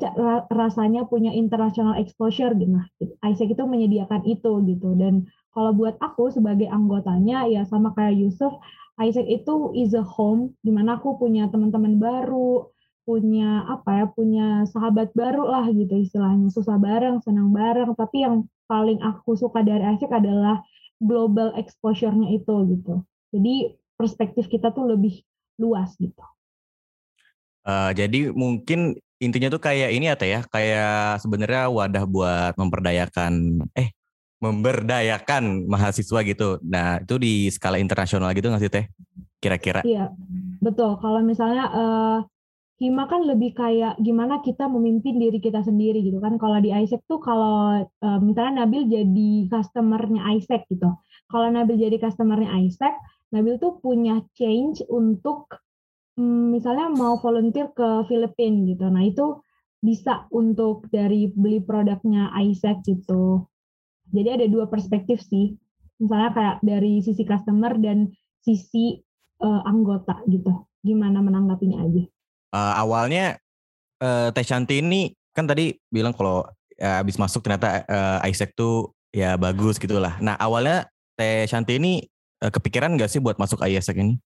rasanya 0.51 1.07
punya 1.07 1.31
international 1.31 1.95
exposure 1.95 2.51
gitu. 2.59 2.75
Nah 2.75 2.91
Isaac 3.23 3.55
itu 3.55 3.63
menyediakan 3.63 4.27
itu 4.27 4.53
gitu. 4.67 4.99
Dan 4.99 5.31
kalau 5.55 5.71
buat 5.75 5.95
aku 6.03 6.35
sebagai 6.35 6.67
anggotanya 6.67 7.47
ya 7.47 7.63
sama 7.63 7.95
kayak 7.95 8.19
Yusuf 8.19 8.51
Isaac 8.99 9.27
itu 9.31 9.73
is 9.79 9.95
a 9.95 10.03
home 10.03 10.59
di 10.67 10.75
mana 10.75 10.99
aku 10.99 11.19
punya 11.23 11.47
teman-teman 11.47 12.03
baru 12.03 12.67
punya 13.09 13.65
apa 13.65 14.05
ya 14.05 14.07
punya 14.13 14.47
sahabat 14.69 15.17
baru 15.17 15.49
lah 15.49 15.65
gitu 15.73 15.97
istilahnya. 15.97 16.53
Susah 16.53 16.77
bareng 16.77 17.25
senang 17.25 17.57
bareng. 17.57 17.97
Tapi 17.97 18.27
yang 18.27 18.45
paling 18.69 19.01
aku 19.01 19.33
suka 19.33 19.65
dari 19.65 19.81
Isaac 19.97 20.13
adalah 20.13 20.61
global 21.01 21.57
exposure-nya 21.57 22.37
itu 22.37 22.53
gitu. 22.69 23.01
Jadi 23.33 23.81
perspektif 23.97 24.53
kita 24.53 24.77
tuh 24.77 24.93
lebih 24.93 25.25
luas 25.57 25.97
gitu. 25.97 26.21
Uh, 27.65 27.97
jadi 27.97 28.29
mungkin 28.37 29.01
intinya 29.25 29.49
tuh 29.57 29.63
kayak 29.65 29.89
ini 29.89 30.13
atau 30.13 30.29
ya. 30.29 30.45
Kayak 30.45 31.25
sebenarnya 31.25 31.73
wadah 31.73 32.05
buat 32.05 32.53
memperdayakan 32.61 33.65
eh 33.73 33.89
memberdayakan 34.39 35.67
mahasiswa 35.67 36.21
gitu 36.23 36.63
nah 36.63 37.03
itu 37.03 37.15
di 37.19 37.51
skala 37.51 37.79
internasional 37.83 38.31
gitu 38.35 38.49
nggak 38.51 38.63
sih 38.63 38.73
teh 38.73 38.87
kira-kira 39.39 39.83
iya 39.87 40.11
betul 40.59 40.99
kalau 40.99 41.23
misalnya 41.23 41.65
uh, 41.71 42.19
Hima 42.79 43.11
kan 43.11 43.27
lebih 43.27 43.59
kayak 43.59 43.99
gimana 43.99 44.39
kita 44.39 44.71
memimpin 44.71 45.19
diri 45.19 45.43
kita 45.43 45.67
sendiri 45.67 45.99
gitu 45.99 46.23
kan. 46.23 46.39
Kalau 46.39 46.63
di 46.63 46.71
Isaac 46.71 47.03
tuh 47.11 47.19
kalau 47.19 47.83
uh, 47.83 48.19
misalnya 48.23 48.63
Nabil 48.63 48.87
jadi 48.87 49.51
customernya 49.51 50.23
Isaac 50.39 50.63
gitu. 50.71 50.87
Kalau 51.27 51.51
Nabil 51.51 51.75
jadi 51.75 51.99
customernya 51.99 52.55
Isaac, 52.63 52.95
Nabil 53.35 53.59
tuh 53.59 53.83
punya 53.83 54.23
change 54.39 54.87
untuk 54.87 55.59
um, 56.15 56.55
misalnya 56.55 56.87
mau 56.87 57.19
volunteer 57.19 57.75
ke 57.75 58.07
Filipina 58.07 58.71
gitu. 58.71 58.87
Nah 58.87 59.03
itu 59.03 59.43
bisa 59.83 60.31
untuk 60.31 60.87
dari 60.87 61.35
beli 61.35 61.59
produknya 61.59 62.31
Isaac 62.47 62.87
gitu. 62.87 63.43
Jadi 64.11 64.29
ada 64.43 64.47
dua 64.49 64.67
perspektif 64.67 65.21
sih. 65.25 65.57
Misalnya 65.99 66.31
kayak 66.31 66.57
dari 66.63 67.03
sisi 67.03 67.27
customer 67.27 67.75
dan 67.79 68.15
sisi 68.43 69.03
uh, 69.43 69.63
anggota 69.67 70.23
gitu. 70.31 70.67
Gimana 70.83 71.19
menanggapinya 71.19 71.83
aja 71.83 72.07
uh, 72.53 72.75
awalnya 72.79 73.37
uh, 74.01 74.29
Teh 74.33 74.45
Shanti 74.47 74.81
ini 74.81 75.13
kan 75.33 75.47
tadi 75.47 75.75
bilang 75.93 76.17
kalau 76.17 76.45
ya, 76.75 77.03
abis 77.03 77.21
masuk 77.21 77.45
ternyata 77.45 77.85
uh, 77.87 78.19
Isaac 78.27 78.55
tuh 78.57 78.93
ya 79.13 79.39
bagus 79.39 79.79
gitulah. 79.79 80.19
Nah 80.21 80.35
awalnya 80.39 80.89
Teh 81.19 81.47
Shanti 81.49 81.79
ini 81.79 82.05
uh, 82.45 82.51
kepikiran 82.51 82.95
nggak 82.97 83.11
sih 83.11 83.21
buat 83.21 83.37
masuk 83.37 83.63
Isaac 83.67 83.97
ini? 83.99 84.19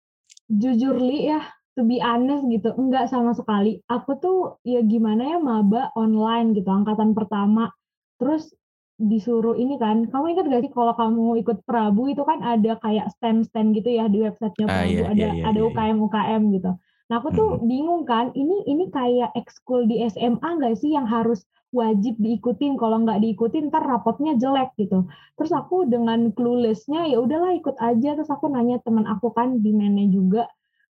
Jujur 0.53 0.99
li 1.01 1.33
ya, 1.33 1.41
to 1.79 1.87
be 1.87 2.03
honest 2.03 2.45
gitu, 2.51 2.75
enggak 2.77 3.09
sama 3.09 3.33
sekali. 3.33 3.81
Aku 3.89 4.21
tuh 4.21 4.61
ya 4.67 4.85
gimana 4.85 5.25
ya 5.25 5.39
maba 5.41 5.89
online 5.97 6.53
gitu, 6.53 6.69
angkatan 6.69 7.17
pertama. 7.17 7.73
Terus 8.21 8.53
disuruh 9.03 9.59
ini 9.59 9.75
kan, 9.83 10.07
kamu 10.07 10.39
ingat 10.39 10.47
gak 10.47 10.63
sih 10.63 10.73
kalau 10.73 10.95
kamu 10.95 11.43
ikut 11.43 11.67
Prabu 11.67 12.07
itu 12.07 12.23
kan 12.23 12.39
ada 12.41 12.79
kayak 12.79 13.11
stand-stand 13.19 13.75
gitu 13.75 13.91
ya 13.91 14.07
di 14.07 14.23
websitenya 14.23 14.67
Ah, 14.71 14.87
Prabu, 14.87 14.93
iya, 14.95 15.05
ada 15.11 15.27
iya, 15.27 15.29
iya, 15.35 15.45
ada 15.51 15.59
iya, 15.59 15.67
iya. 15.67 15.69
UKM 15.69 15.97
UKM 15.99 16.43
gitu. 16.55 16.71
Nah 17.11 17.17
aku 17.21 17.29
tuh 17.35 17.49
Mhm. 17.59 17.67
bingung 17.67 18.03
kan, 18.07 18.31
ini 18.33 18.63
ini 18.65 18.85
kayak 18.89 19.35
ekskul 19.35 19.85
di 19.85 20.01
SMA 20.07 20.49
nggak 20.57 20.79
sih 20.79 20.95
yang 20.95 21.05
harus 21.05 21.43
wajib 21.75 22.15
diikutin? 22.17 22.79
Kalau 22.79 23.03
nggak 23.03 23.21
diikutin 23.21 23.69
ntar 23.69 23.85
rapotnya 23.85 24.39
jelek 24.39 24.73
gitu. 24.79 25.05
Terus 25.37 25.53
aku 25.53 25.85
dengan 25.85 26.31
cluelessnya 26.33 27.05
ya 27.11 27.19
udahlah 27.21 27.53
ikut 27.59 27.77
aja. 27.83 28.17
Terus 28.17 28.31
aku 28.31 28.49
nanya 28.49 28.79
teman 28.81 29.05
aku 29.05 29.35
kan 29.35 29.61
di 29.61 29.73
mana 29.75 30.07
juga, 30.09 30.47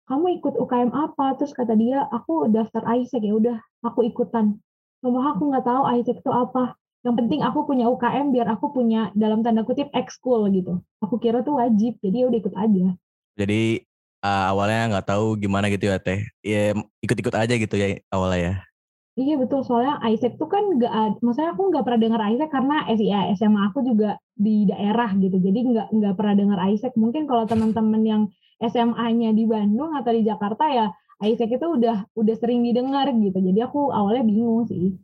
kamu 0.07 0.37
ikut 0.43 0.53
UKM 0.59 0.91
apa? 0.93 1.35
Terus 1.39 1.51
kata 1.51 1.73
dia, 1.75 2.03
aku 2.07 2.47
daftar 2.51 2.83
ISEC 2.87 3.23
ya 3.23 3.33
udah, 3.35 3.57
aku 3.81 4.03
ikutan. 4.05 4.59
Padahal 5.03 5.35
aku 5.35 5.43
nggak 5.51 5.65
tahu 5.67 5.81
ISEC 5.99 6.17
itu 6.23 6.31
apa. 6.31 6.75
Yang 7.03 7.15
penting 7.19 7.39
aku 7.43 7.67
punya 7.67 7.91
UKM 7.91 8.31
biar 8.31 8.47
aku 8.47 8.71
punya 8.71 9.11
dalam 9.11 9.43
tanda 9.43 9.67
kutip 9.67 9.91
ekskul 9.91 10.47
gitu. 10.55 10.79
Aku 11.03 11.19
kira 11.19 11.43
tuh 11.43 11.59
wajib, 11.59 11.99
jadi 11.99 12.23
ya 12.23 12.25
udah 12.31 12.39
ikut 12.39 12.55
aja. 12.55 12.85
Jadi 13.35 13.61
uh, 14.23 14.45
awalnya 14.55 14.81
nggak 14.95 15.07
tahu 15.11 15.35
gimana 15.35 15.67
gitu 15.67 15.91
ya 15.91 15.99
teh. 15.99 16.23
Ya 16.39 16.71
ikut-ikut 17.03 17.35
aja 17.35 17.53
gitu 17.59 17.75
ya 17.75 17.99
awalnya 18.07 18.39
ya. 18.39 18.55
Iya 19.13 19.37
betul, 19.37 19.61
soalnya 19.61 20.01
ISEC 20.09 20.41
tuh 20.41 20.49
kan 20.49 20.65
nggak 20.73 21.21
maksudnya 21.21 21.53
aku 21.53 21.69
nggak 21.69 21.85
pernah 21.85 22.01
dengar 22.01 22.21
ISEC 22.33 22.49
karena 22.49 22.81
SIA 22.89 23.19
SMA 23.37 23.61
aku 23.69 23.85
juga 23.85 24.17
di 24.33 24.65
daerah 24.65 25.13
gitu, 25.21 25.37
jadi 25.37 25.59
nggak 25.69 25.87
nggak 25.93 26.13
pernah 26.17 26.33
dengar 26.33 26.57
ISEC. 26.73 26.97
Mungkin 26.97 27.29
kalau 27.29 27.45
teman-teman 27.45 28.01
yang 28.01 28.21
SMA-nya 28.57 29.37
di 29.37 29.45
Bandung 29.45 29.93
atau 29.93 30.09
di 30.17 30.25
Jakarta 30.25 30.65
ya 30.65 30.85
ISEC 31.21 31.61
itu 31.61 31.67
udah 31.77 32.09
udah 32.17 32.35
sering 32.41 32.65
didengar 32.65 33.05
gitu, 33.13 33.37
jadi 33.37 33.69
aku 33.69 33.93
awalnya 33.93 34.25
bingung 34.25 34.65
sih. 34.65 34.97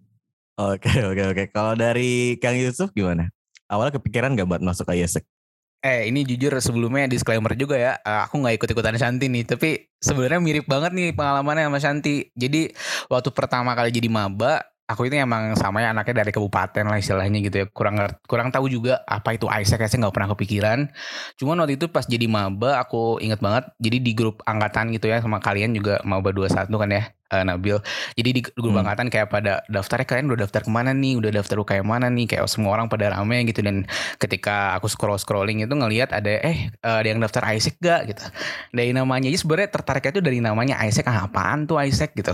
Oke 0.59 0.91
oke 1.09 1.23
oke. 1.31 1.43
Kalau 1.55 1.73
dari 1.79 2.35
Kang 2.43 2.59
Yusuf 2.59 2.91
gimana? 2.91 3.31
Awalnya 3.71 3.95
kepikiran 3.95 4.35
nggak 4.35 4.49
buat 4.49 4.61
masuk 4.65 4.91
ISEC? 4.91 5.23
Eh 5.79 6.11
ini 6.11 6.27
jujur 6.27 6.51
sebelumnya 6.59 7.07
disclaimer 7.07 7.55
juga 7.55 7.79
ya, 7.79 7.95
eh, 8.03 8.19
aku 8.27 8.43
nggak 8.43 8.59
ikut-ikutan 8.59 8.99
Shanti 8.99 9.31
nih, 9.31 9.47
tapi 9.47 9.87
sebenarnya 10.03 10.43
mirip 10.43 10.67
banget 10.67 10.91
nih 10.91 11.15
pengalamannya 11.15 11.71
sama 11.71 11.79
Shanti. 11.79 12.27
Jadi 12.35 12.75
waktu 13.07 13.29
pertama 13.31 13.71
kali 13.71 13.95
jadi 13.95 14.11
maba, 14.11 14.59
aku 14.89 15.05
itu 15.05 15.21
emang 15.21 15.53
sama 15.53 15.85
ya 15.85 15.93
anaknya 15.93 16.25
dari 16.25 16.33
kabupaten 16.33 16.81
lah 16.89 16.97
istilahnya 16.97 17.37
gitu 17.45 17.55
ya, 17.61 17.65
kurang 17.69 18.01
kurang 18.25 18.49
tahu 18.49 18.65
juga 18.73 19.05
apa 19.05 19.37
itu 19.37 19.45
Isaac, 19.45 19.85
saya 19.85 20.01
nggak 20.01 20.15
pernah 20.17 20.29
kepikiran. 20.33 20.89
Cuman 21.37 21.61
waktu 21.61 21.77
itu 21.77 21.85
pas 21.93 22.09
jadi 22.09 22.25
maba, 22.25 22.81
aku 22.81 23.21
inget 23.21 23.37
banget, 23.37 23.69
jadi 23.77 23.97
di 24.01 24.11
grup 24.17 24.41
angkatan 24.49 24.89
gitu 24.89 25.05
ya 25.13 25.21
sama 25.21 25.37
kalian 25.37 25.77
juga 25.77 26.01
maba 26.01 26.33
21 26.33 26.73
kan 26.81 26.89
ya, 26.89 27.03
eh, 27.29 27.43
Nabil. 27.45 27.77
Jadi 28.17 28.29
di 28.33 28.41
grup 28.41 28.73
Hmm. 28.73 28.81
angkatan 28.81 29.07
kayak 29.13 29.29
pada 29.29 29.61
daftarnya 29.69 30.09
kalian 30.09 30.25
udah 30.33 30.49
daftar 30.49 30.61
ke 30.65 30.71
mana 30.73 30.89
nih, 30.97 31.13
udah 31.21 31.31
daftar 31.37 31.61
kayak 31.61 31.85
mana 31.85 32.09
nih, 32.09 32.25
kayak 32.25 32.49
semua 32.49 32.73
orang 32.73 32.89
pada 32.89 33.13
rame 33.13 33.45
gitu 33.45 33.61
dan 33.61 33.85
ketika 34.17 34.73
aku 34.73 34.89
scroll 34.89 35.21
scrolling 35.21 35.61
itu 35.61 35.69
ngelihat 35.69 36.09
ada 36.09 36.41
eh 36.41 36.73
eh, 36.73 36.95
ada 37.01 37.05
yang 37.05 37.21
daftar 37.21 37.45
Isaac 37.53 37.77
gak 37.77 38.09
gitu. 38.09 38.25
Dari 38.73 38.89
namanya 38.97 39.29
aja 39.29 39.37
sebenarnya 39.37 39.69
tertariknya 39.69 40.11
itu 40.17 40.21
dari 40.25 40.39
namanya 40.41 40.75
Isaac 40.81 41.05
ah, 41.05 41.29
apaan 41.29 41.69
tuh 41.69 41.77
Isaac? 41.77 42.17
Gitu 42.17 42.33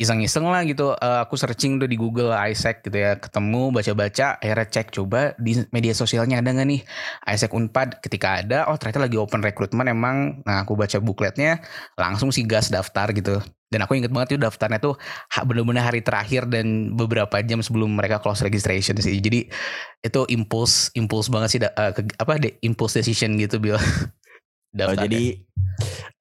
iseng-iseng 0.00 0.48
lah 0.48 0.64
gitu. 0.64 0.96
Eh, 0.96 1.18
aku 1.20 1.36
searching 1.36 1.76
tuh 1.76 1.84
di 1.84 2.00
Google 2.00 2.32
Isaac 2.32 2.80
gitu 2.80 2.96
ya. 2.96 3.20
Ketemu 3.20 3.68
baca-baca 3.68 4.40
akhirnya 4.40 4.66
cek 4.72 4.96
coba 4.96 5.36
di 5.36 5.60
media 5.76 5.92
sosialnya 5.92 6.40
ada 6.40 6.56
nggak 6.56 6.68
nih? 6.72 6.80
Isaac 7.28 7.52
Unpad 7.52 8.00
ketika 8.00 8.40
ada 8.40 8.64
oh 8.72 8.80
ternyata 8.80 9.04
lagi 9.04 9.20
open 9.20 9.44
recruitment 9.44 9.92
emang. 9.92 10.40
Nah 10.48 10.64
aku 10.64 10.72
baca 10.72 10.96
bukletnya 11.04 11.60
langsung 12.00 12.32
sih 12.32 12.48
gas 12.48 12.72
daftar 12.72 13.12
gitu. 13.12 13.44
Dan 13.70 13.86
aku 13.86 13.94
inget 13.94 14.10
banget 14.10 14.34
tuh 14.34 14.40
daftarnya 14.42 14.82
tuh 14.82 14.98
bener-bener 15.46 15.84
hari 15.84 16.02
terakhir 16.02 16.50
dan 16.50 16.96
beberapa 16.98 17.38
jam 17.44 17.62
sebelum 17.62 17.94
mereka 17.94 18.18
close 18.18 18.42
registration 18.42 18.98
sih. 18.98 19.20
Jadi 19.20 19.46
itu 20.02 20.20
impuls 20.32 20.90
impuls 20.98 21.28
banget 21.30 21.48
sih 21.54 21.60
eh, 21.62 21.92
ke- 21.94 22.16
apa 22.18 22.40
de, 22.40 22.56
impulse 22.66 22.98
decision 22.98 23.36
gitu 23.38 23.60
bil 23.62 23.76
Oh, 24.78 24.94
jadi 24.94 25.42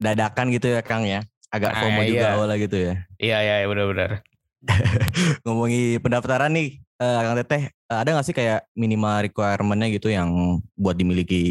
dadakan 0.01 0.49
gitu 0.49 0.73
ya 0.73 0.81
Kang 0.81 1.05
ya. 1.05 1.21
Agak 1.49 1.71
Ah, 1.71 1.79
FOMO 1.81 2.01
juga 2.05 2.21
iya. 2.23 2.35
awalnya 2.37 2.57
gitu 2.57 2.77
ya. 2.77 2.93
iya 3.17 3.37
iya 3.41 3.65
benar-benar 3.65 4.21
Ngomongin 5.47 6.03
pendaftaran 6.03 6.51
nih, 6.51 6.69
eh, 6.99 7.19
Kang 7.23 7.37
Teteh, 7.39 7.63
eh, 7.71 7.97
ada 7.97 8.09
nggak 8.11 8.27
sih 8.27 8.35
kayak 8.35 8.67
minimal 8.75 9.23
requirement-nya 9.23 9.87
gitu 9.89 10.11
yang 10.11 10.59
buat 10.75 10.93
dimiliki 10.93 11.41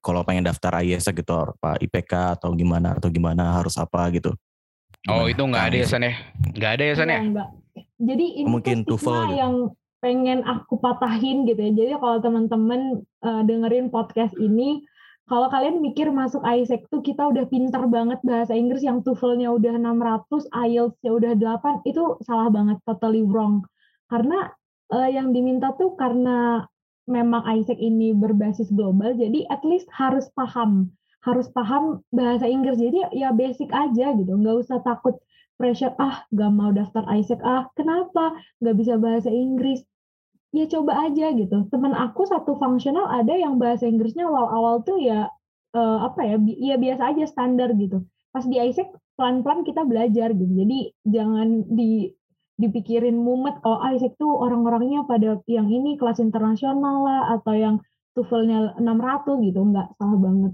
kalau 0.00 0.24
pengen 0.24 0.48
daftar 0.48 0.80
IESEC 0.80 1.20
gitu, 1.20 1.34
apa 1.36 1.76
IPK 1.78 2.40
atau 2.40 2.56
gimana 2.56 2.96
atau 2.96 3.12
gimana 3.12 3.52
harus 3.54 3.76
apa 3.76 4.08
gitu? 4.10 4.32
oh 5.04 5.28
Gimana, 5.28 5.28
itu 5.28 5.42
nggak 5.44 5.60
Kang 5.60 5.70
ada 5.70 5.76
ya? 5.76 5.86
San 5.86 6.02
ya 6.02 6.14
nggak 6.56 6.72
ada 6.72 6.84
ya 6.84 6.94
San 6.96 7.10
ya. 7.10 7.20
Jadi 7.94 8.26
ini 8.40 8.48
Mungkin 8.48 8.76
tuh 8.82 8.96
stigma 8.96 9.28
gitu. 9.28 9.36
yang 9.36 9.54
pengen 10.00 10.38
aku 10.44 10.74
patahin 10.76 11.44
gitu 11.44 11.60
ya. 11.60 11.72
Jadi 11.76 11.90
kalau 11.96 12.18
teman-teman 12.20 12.80
eh, 13.20 13.42
dengerin 13.44 13.88
podcast 13.88 14.32
ini, 14.36 14.80
kalau 15.24 15.48
kalian 15.48 15.80
mikir 15.80 16.12
masuk 16.12 16.44
ISEC 16.44 16.84
tuh 16.92 17.00
kita 17.00 17.24
udah 17.32 17.48
pinter 17.48 17.80
banget 17.88 18.20
bahasa 18.20 18.52
Inggris 18.52 18.84
yang 18.84 19.00
TOEFL-nya 19.00 19.48
udah 19.56 19.80
600, 19.80 20.52
IELTS-nya 20.52 21.10
udah 21.16 21.32
8, 21.40 21.88
itu 21.88 22.20
salah 22.20 22.52
banget, 22.52 22.76
totally 22.84 23.24
wrong. 23.24 23.64
Karena 24.12 24.52
eh, 24.92 25.16
yang 25.16 25.32
diminta 25.32 25.72
tuh 25.80 25.96
karena 25.96 26.68
memang 27.08 27.40
ISEC 27.40 27.80
ini 27.80 28.12
berbasis 28.12 28.68
global, 28.68 29.16
jadi 29.16 29.48
at 29.48 29.64
least 29.64 29.88
harus 29.96 30.28
paham, 30.36 30.92
harus 31.24 31.48
paham 31.48 32.04
bahasa 32.12 32.44
Inggris. 32.44 32.76
Jadi 32.76 33.16
ya 33.16 33.32
basic 33.32 33.72
aja 33.72 34.12
gitu, 34.12 34.32
nggak 34.36 34.56
usah 34.60 34.84
takut 34.84 35.16
pressure 35.54 35.94
ah 36.02 36.26
gak 36.34 36.52
mau 36.52 36.74
daftar 36.74 37.06
ISEC 37.06 37.38
ah 37.46 37.70
kenapa 37.78 38.34
nggak 38.58 38.76
bisa 38.76 38.94
bahasa 38.98 39.30
Inggris 39.30 39.86
ya 40.54 40.70
coba 40.70 41.10
aja 41.10 41.34
gitu. 41.34 41.66
Teman 41.68 41.92
aku 41.92 42.24
satu 42.30 42.54
fungsional 42.54 43.10
ada 43.10 43.34
yang 43.34 43.58
bahasa 43.58 43.90
Inggrisnya 43.90 44.30
awal-awal 44.30 44.86
tuh 44.86 45.02
ya 45.02 45.26
eh, 45.74 45.98
apa 46.06 46.20
ya 46.22 46.36
bi- 46.38 46.58
ya 46.62 46.78
biasa 46.78 47.10
aja 47.10 47.24
standar 47.26 47.74
gitu. 47.74 48.06
Pas 48.30 48.46
di 48.46 48.56
ISEC 48.62 48.86
pelan-pelan 49.18 49.66
kita 49.66 49.82
belajar 49.82 50.30
gitu. 50.30 50.52
Jadi 50.54 50.94
jangan 51.02 51.66
di 51.66 52.14
dipikirin 52.54 53.18
mumet 53.18 53.58
kalau 53.66 53.82
ISEC 53.82 54.14
tuh 54.14 54.30
orang-orangnya 54.30 55.02
pada 55.10 55.42
yang 55.50 55.66
ini 55.66 55.98
kelas 55.98 56.22
internasional 56.22 57.02
lah 57.02 57.20
atau 57.34 57.54
yang 57.58 57.82
TOEFL-nya 58.14 58.78
600 58.78 59.42
gitu. 59.42 59.58
Nggak 59.58 59.98
salah 59.98 60.18
banget. 60.22 60.52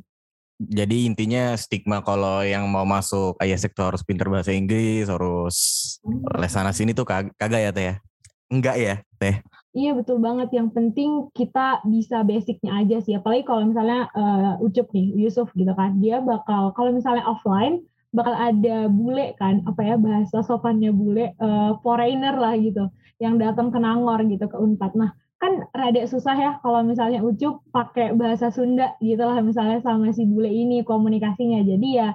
Jadi 0.61 1.09
intinya 1.09 1.57
stigma 1.57 2.05
kalau 2.05 2.45
yang 2.45 2.69
mau 2.69 2.85
masuk 2.85 3.37
IESEC 3.41 3.73
tuh 3.73 3.89
harus 3.93 4.05
pinter 4.05 4.29
bahasa 4.29 4.53
Inggris, 4.53 5.09
harus 5.09 5.57
les 6.37 6.53
sana 6.53 6.69
sini 6.77 6.93
tuh 6.93 7.09
kag- 7.09 7.33
kagak 7.41 7.65
ya 7.65 7.71
Teh? 7.73 7.85
Ya? 7.89 7.95
Enggak 8.53 8.77
ya 8.77 8.95
Teh? 9.17 9.41
Iya 9.71 9.95
betul 9.95 10.19
banget. 10.19 10.51
Yang 10.51 10.69
penting 10.75 11.11
kita 11.31 11.79
bisa 11.87 12.27
basicnya 12.27 12.75
aja 12.83 12.99
sih. 12.99 13.15
Apalagi 13.15 13.47
kalau 13.47 13.63
misalnya 13.71 14.11
eh, 14.19 14.65
Ucup 14.67 14.91
nih, 14.91 15.15
Yusuf 15.15 15.47
gitu 15.55 15.71
kan, 15.79 16.03
dia 16.03 16.19
bakal 16.19 16.75
kalau 16.75 16.91
misalnya 16.91 17.23
offline 17.23 17.87
bakal 18.11 18.35
ada 18.35 18.91
bule 18.91 19.39
kan, 19.39 19.63
apa 19.71 19.87
ya 19.87 19.95
bahasa 19.95 20.43
sopannya 20.43 20.91
bule, 20.91 21.31
eh, 21.39 21.73
foreigner 21.87 22.35
lah 22.35 22.59
gitu, 22.59 22.91
yang 23.23 23.39
datang 23.39 23.71
ke 23.71 23.79
Nangor 23.79 24.19
gitu 24.27 24.51
ke 24.51 24.59
Unpad. 24.59 24.99
Nah 24.99 25.15
kan 25.41 25.65
rada 25.73 26.03
susah 26.05 26.37
ya 26.37 26.53
kalau 26.61 26.83
misalnya 26.83 27.23
Ucup 27.23 27.63
pakai 27.71 28.13
bahasa 28.19 28.51
Sunda 28.51 28.99
gitu 28.99 29.23
lah 29.23 29.39
misalnya 29.41 29.79
sama 29.87 30.11
si 30.11 30.27
bule 30.27 30.51
ini 30.51 30.83
komunikasinya. 30.83 31.63
Jadi 31.63 31.89
ya 31.95 32.11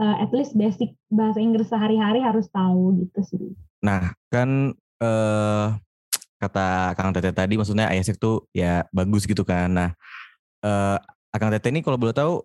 eh, 0.00 0.16
at 0.24 0.32
least 0.32 0.56
basic 0.56 0.96
bahasa 1.12 1.36
Inggris 1.36 1.68
sehari-hari 1.68 2.24
harus 2.24 2.48
tahu 2.48 2.96
gitu 3.04 3.20
sih. 3.28 3.52
Nah 3.84 4.16
kan 4.32 4.72
eh 5.04 5.68
kata 6.44 6.92
Kang 6.92 7.16
Teteh 7.16 7.32
tadi 7.32 7.56
maksudnya 7.56 7.88
IESEC 7.88 8.20
tuh 8.20 8.44
ya 8.52 8.84
bagus 8.92 9.24
gitu 9.24 9.42
kan. 9.42 9.72
Nah 9.72 9.90
eh 10.60 10.98
Kang 11.34 11.50
Teteh 11.50 11.72
ini 11.72 11.80
kalau 11.80 11.96
boleh 11.96 12.12
tahu 12.12 12.44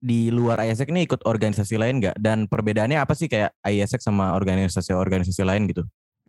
di 0.00 0.28
luar 0.28 0.60
IESEC 0.62 0.92
ini 0.92 1.08
ikut 1.08 1.24
organisasi 1.24 1.74
lain 1.80 2.00
nggak? 2.00 2.16
Dan 2.20 2.46
perbedaannya 2.46 3.00
apa 3.00 3.16
sih 3.16 3.26
kayak 3.26 3.56
IESEC 3.64 4.04
sama 4.04 4.36
organisasi-organisasi 4.36 5.42
lain 5.42 5.66
gitu? 5.66 5.82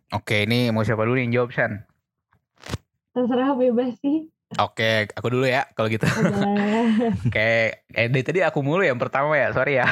Oke, 0.08 0.48
ini 0.48 0.72
mau 0.72 0.82
siapa 0.82 1.04
dulu 1.04 1.20
yang 1.20 1.32
jawab, 1.36 1.52
San? 1.52 1.84
Terserah 3.12 3.52
bebas 3.52 3.92
sih. 4.00 4.24
Oke, 4.56 5.04
aku 5.12 5.28
dulu 5.28 5.44
ya 5.44 5.68
kalau 5.76 5.92
gitu. 5.92 6.08
Oke, 7.28 7.84
eh 7.84 8.06
dari 8.08 8.24
tadi 8.24 8.40
aku 8.40 8.64
mulu 8.64 8.80
yang 8.80 8.96
pertama 8.96 9.36
ya, 9.36 9.52
sorry 9.52 9.76
ya. 9.76 9.84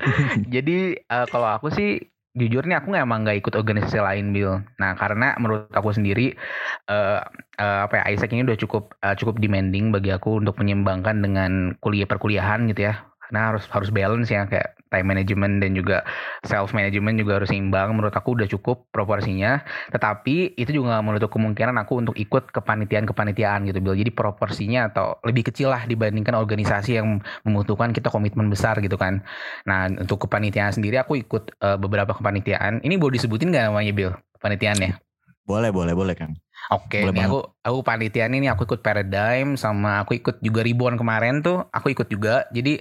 Jadi 0.54 0.96
eh, 0.96 1.26
kalau 1.28 1.52
aku 1.52 1.68
sih 1.68 2.00
jujur 2.38 2.62
nih 2.64 2.78
aku 2.78 2.94
emang 2.94 3.26
nggak 3.26 3.38
ikut 3.42 3.54
organisasi 3.58 3.98
lain, 3.98 4.30
Bill. 4.32 4.62
Nah 4.80 4.94
karena 4.94 5.34
menurut 5.42 5.68
aku 5.74 5.90
sendiri 5.92 6.32
eh 6.88 7.20
eh, 7.58 7.80
apa 7.84 7.94
ya 8.00 8.04
Isaac 8.14 8.30
ini 8.32 8.46
udah 8.46 8.58
cukup 8.58 8.94
eh, 9.02 9.14
cukup 9.18 9.42
demanding 9.42 9.90
bagi 9.90 10.14
aku 10.14 10.38
untuk 10.40 10.56
menyeimbangkan 10.62 11.18
dengan 11.20 11.74
kuliah 11.82 12.06
perkuliahan 12.06 12.70
gitu 12.70 12.88
ya. 12.88 12.94
Karena 13.28 13.52
harus 13.52 13.64
harus 13.68 13.92
balance 13.92 14.32
ya 14.32 14.48
kayak 14.48 14.78
time 14.88 15.04
management 15.04 15.60
dan 15.60 15.76
juga 15.76 16.00
self 16.42 16.72
management 16.72 17.20
juga 17.20 17.32
harus 17.40 17.52
seimbang. 17.52 17.92
Menurut 17.92 18.16
aku 18.16 18.40
udah 18.40 18.48
cukup 18.48 18.88
proporsinya. 18.88 19.60
Tetapi 19.92 20.56
itu 20.56 20.70
juga 20.80 20.98
gak 20.98 21.04
menutup 21.04 21.30
kemungkinan 21.32 21.76
aku 21.84 22.00
untuk 22.00 22.16
ikut 22.16 22.48
kepanitiaan 22.48 23.04
kepanitiaan 23.04 23.68
gitu 23.68 23.78
Bill 23.84 24.00
jadi 24.00 24.12
proporsinya 24.12 24.88
atau 24.88 25.20
lebih 25.28 25.52
kecil 25.52 25.68
lah 25.68 25.84
dibandingkan 25.84 26.32
organisasi 26.34 26.96
yang 26.96 27.20
membutuhkan 27.44 27.92
kita 27.92 28.08
komitmen 28.08 28.48
besar 28.48 28.80
gitu 28.80 28.96
kan. 28.96 29.20
Nah 29.68 29.92
untuk 29.92 30.24
kepanitiaan 30.24 30.72
sendiri 30.72 30.96
aku 30.96 31.20
ikut 31.20 31.60
uh, 31.60 31.76
beberapa 31.76 32.16
kepanitiaan. 32.16 32.80
Ini 32.80 32.96
boleh 32.96 33.20
disebutin 33.20 33.52
gak 33.52 33.68
namanya 33.68 33.92
Bill 33.92 34.12
kepanitiaannya 34.40 35.07
boleh 35.48 35.72
boleh 35.72 35.96
boleh 35.96 36.14
kan 36.14 36.36
Oke, 36.68 37.00
ini 37.00 37.24
aku 37.24 37.40
aku 37.64 37.80
panitia 37.80 38.28
ini 38.28 38.44
aku 38.44 38.68
ikut 38.68 38.84
Paradigm 38.84 39.56
sama 39.56 40.04
aku 40.04 40.20
ikut 40.20 40.36
juga 40.44 40.60
Ribuan 40.60 41.00
kemarin 41.00 41.40
tuh 41.40 41.64
aku 41.72 41.96
ikut 41.96 42.12
juga. 42.12 42.44
Jadi 42.52 42.76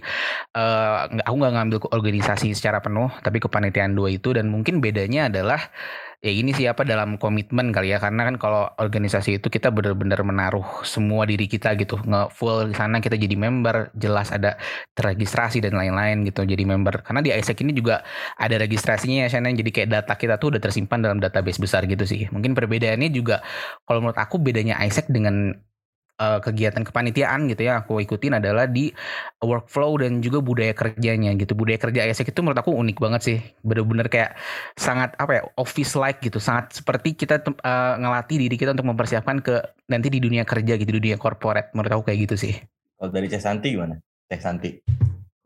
uh, 0.59 1.07
aku 1.23 1.35
nggak 1.39 1.53
ngambil 1.55 1.77
organisasi 1.95 2.51
secara 2.51 2.83
penuh, 2.83 3.07
tapi 3.23 3.39
kepanitiaan 3.39 3.95
dua 3.95 4.11
itu 4.11 4.35
dan 4.35 4.51
mungkin 4.51 4.83
bedanya 4.83 5.31
adalah 5.31 5.71
ya 6.17 6.31
ini 6.33 6.49
siapa 6.49 6.81
dalam 6.81 7.21
komitmen 7.21 7.69
kali 7.69 7.93
ya. 7.93 8.01
Karena 8.01 8.25
kan 8.27 8.35
kalau 8.41 8.69
organisasi 8.77 9.37
itu 9.37 9.47
kita 9.53 9.69
benar-benar 9.69 10.21
menaruh 10.25 10.65
semua 10.81 11.23
diri 11.29 11.45
kita 11.45 11.77
gitu. 11.77 12.01
Nge 12.01 12.33
full 12.33 12.73
di 12.73 12.75
sana 12.75 12.97
kita 12.97 13.15
jadi 13.15 13.35
member 13.37 13.93
jelas 13.93 14.33
ada 14.33 14.57
terregistrasi 14.97 15.61
dan 15.61 15.77
lain-lain 15.77 16.25
gitu 16.25 16.41
jadi 16.43 16.63
member. 16.65 17.05
Karena 17.05 17.21
di 17.21 17.29
ISEC 17.33 17.61
ini 17.61 17.73
juga 17.77 18.01
ada 18.37 18.55
registrasinya 18.57 19.25
ya 19.25 19.29
Shannon. 19.29 19.53
Jadi 19.53 19.69
kayak 19.73 19.89
data 19.93 20.13
kita 20.17 20.41
tuh 20.41 20.57
udah 20.57 20.61
tersimpan 20.61 21.05
dalam 21.05 21.21
database 21.21 21.61
besar 21.61 21.85
gitu 21.85 22.03
sih. 22.03 22.25
Mungkin 22.33 22.57
perbedaannya 22.57 23.09
juga 23.13 23.45
kalau 23.85 24.01
menurut 24.01 24.17
aku 24.17 24.41
bedanya 24.41 24.81
ISEC 24.81 25.09
dengan 25.13 25.53
uh, 26.17 26.39
kegiatan 26.41 26.83
kepanitiaan 26.83 27.47
gitu 27.49 27.69
ya 27.69 27.81
aku 27.81 28.01
ikutin 28.01 28.37
adalah 28.41 28.65
di 28.65 28.91
workflow 29.41 30.01
dan 30.01 30.19
juga 30.19 30.41
budaya 30.41 30.73
kerjanya 30.73 31.33
gitu. 31.37 31.53
Budaya 31.53 31.79
kerja 31.79 32.05
ISEC 32.09 32.33
itu 32.33 32.41
menurut 32.41 32.59
aku 32.59 32.73
unik 32.73 32.97
banget 32.97 33.21
sih. 33.23 33.37
Bener-bener 33.61 34.09
kayak 34.09 34.37
sangat 34.77 35.13
apa 35.17 35.31
ya 35.39 35.43
office 35.57 35.93
like 35.95 36.19
gitu. 36.21 36.41
Sangat 36.41 36.73
seperti 36.75 37.15
kita 37.15 37.41
uh, 37.41 37.95
ngelatih 38.01 38.37
diri 38.41 38.55
kita 38.57 38.73
untuk 38.73 38.89
mempersiapkan 38.89 39.39
ke 39.41 39.61
nanti 39.89 40.11
di 40.11 40.19
dunia 40.21 40.43
kerja 40.43 40.75
gitu 40.75 40.91
di 40.93 40.99
dunia 41.01 41.17
corporate. 41.17 41.71
Menurut 41.73 42.01
aku 42.01 42.03
kayak 42.11 42.29
gitu 42.29 42.35
sih. 42.35 42.53
Kalau 42.97 43.13
dari 43.13 43.29
Cek 43.29 43.41
Santi 43.41 43.77
gimana? 43.77 43.95
Cek 44.27 44.41
Santi. 44.41 44.71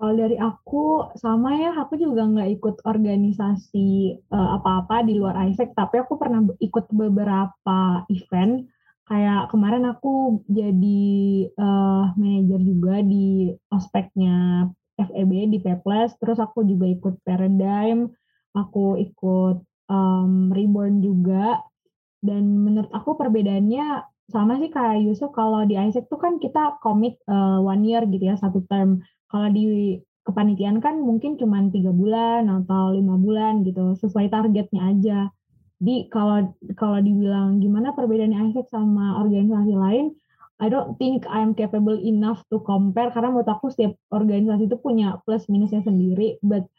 Kalau 0.01 0.17
dari 0.17 0.33
aku 0.33 1.13
sama 1.13 1.53
ya, 1.61 1.77
aku 1.77 1.93
juga 1.93 2.25
nggak 2.25 2.49
ikut 2.57 2.75
organisasi 2.89 4.17
uh, 4.33 4.57
apa-apa 4.57 5.05
di 5.05 5.13
luar 5.13 5.37
ISEC, 5.45 5.77
tapi 5.77 6.01
aku 6.01 6.17
pernah 6.17 6.41
ikut 6.57 6.89
beberapa 6.89 8.01
event 8.09 8.65
kayak 9.10 9.50
kemarin 9.51 9.86
aku 9.89 10.46
jadi 10.48 11.03
uh, 11.58 12.13
manajer 12.15 12.62
juga 12.62 13.01
di 13.01 13.51
aspeknya 13.74 14.67
FEB 15.00 15.51
di 15.51 15.60
Peples, 15.60 16.13
terus 16.22 16.38
aku 16.38 16.62
juga 16.65 16.86
ikut 16.86 17.20
Paradigm, 17.25 18.12
aku 18.53 19.01
ikut 19.01 19.58
um, 19.89 20.53
Reborn 20.53 21.01
juga, 21.01 21.60
dan 22.22 22.62
menurut 22.62 22.91
aku 22.93 23.17
perbedaannya 23.17 24.05
sama 24.31 24.55
sih 24.62 24.72
kayak 24.72 25.03
Yusuf 25.03 25.36
kalau 25.36 25.67
di 25.67 25.75
ISEC 25.75 26.08
tuh 26.08 26.22
kan 26.22 26.39
kita 26.39 26.79
komit 26.79 27.20
uh, 27.27 27.60
one 27.60 27.84
year 27.84 28.08
gitu 28.08 28.31
ya 28.31 28.39
satu 28.39 28.63
term. 28.72 29.03
Kalau 29.27 29.51
di 29.51 29.98
kepanitiaan 30.24 30.79
kan 30.79 31.01
mungkin 31.01 31.36
cuma 31.36 31.60
tiga 31.74 31.91
bulan 31.91 32.48
atau 32.48 32.96
lima 32.96 33.20
bulan 33.20 33.65
gitu 33.67 33.98
sesuai 34.00 34.31
targetnya 34.31 34.81
aja. 34.88 35.20
Jadi 35.81 36.13
kalau 36.13 36.53
kalau 36.77 37.01
dibilang 37.01 37.57
gimana 37.57 37.89
perbedaannya 37.97 38.53
ISEC 38.53 38.69
sama 38.69 39.17
organisasi 39.17 39.73
lain, 39.73 40.13
I 40.61 40.69
don't 40.69 40.93
think 41.01 41.25
I'm 41.25 41.57
capable 41.57 41.97
enough 41.97 42.45
to 42.53 42.61
compare 42.61 43.09
karena 43.09 43.33
menurut 43.33 43.50
aku 43.50 43.73
setiap 43.73 43.97
organisasi 44.13 44.69
itu 44.69 44.77
punya 44.77 45.17
plus 45.25 45.50
minusnya 45.50 45.81
sendiri. 45.81 46.38
But 46.45 46.69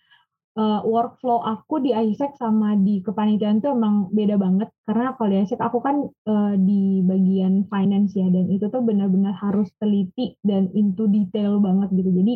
uh, 0.55 0.87
workflow 0.87 1.43
aku 1.43 1.83
di 1.83 1.91
ISEC 1.91 2.39
sama 2.39 2.79
di 2.79 3.03
kepanitiaan 3.03 3.59
itu 3.59 3.75
emang 3.75 4.07
beda 4.15 4.39
banget 4.39 4.71
karena 4.87 5.19
kalau 5.19 5.29
di 5.35 5.39
ISEC 5.43 5.59
aku 5.59 5.79
kan 5.83 6.07
uh, 6.31 6.55
di 6.55 7.03
bagian 7.03 7.67
finance 7.67 8.15
ya 8.15 8.31
dan 8.31 8.55
itu 8.55 8.71
tuh 8.71 8.87
benar-benar 8.87 9.35
harus 9.35 9.67
teliti 9.83 10.39
dan 10.47 10.71
into 10.79 11.11
detail 11.11 11.59
banget 11.59 11.91
gitu. 11.91 12.15
Jadi 12.15 12.35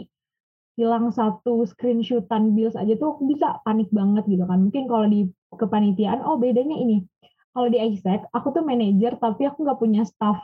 hilang 0.76 1.08
satu 1.08 1.64
screenshotan 1.64 2.52
bills 2.52 2.76
aja 2.76 2.92
tuh 3.00 3.16
bisa 3.24 3.62
panik 3.64 3.88
banget 3.94 4.26
gitu 4.28 4.44
kan. 4.44 4.66
Mungkin 4.68 4.84
kalau 4.90 5.06
di 5.08 5.30
kepanitiaan, 5.56 6.22
oh 6.22 6.36
bedanya 6.36 6.76
ini. 6.76 7.02
Kalau 7.56 7.72
di 7.72 7.80
ISEC, 7.80 8.28
aku 8.36 8.52
tuh 8.52 8.62
manajer 8.62 9.16
tapi 9.16 9.48
aku 9.48 9.64
nggak 9.64 9.80
punya 9.80 10.04
staff. 10.04 10.36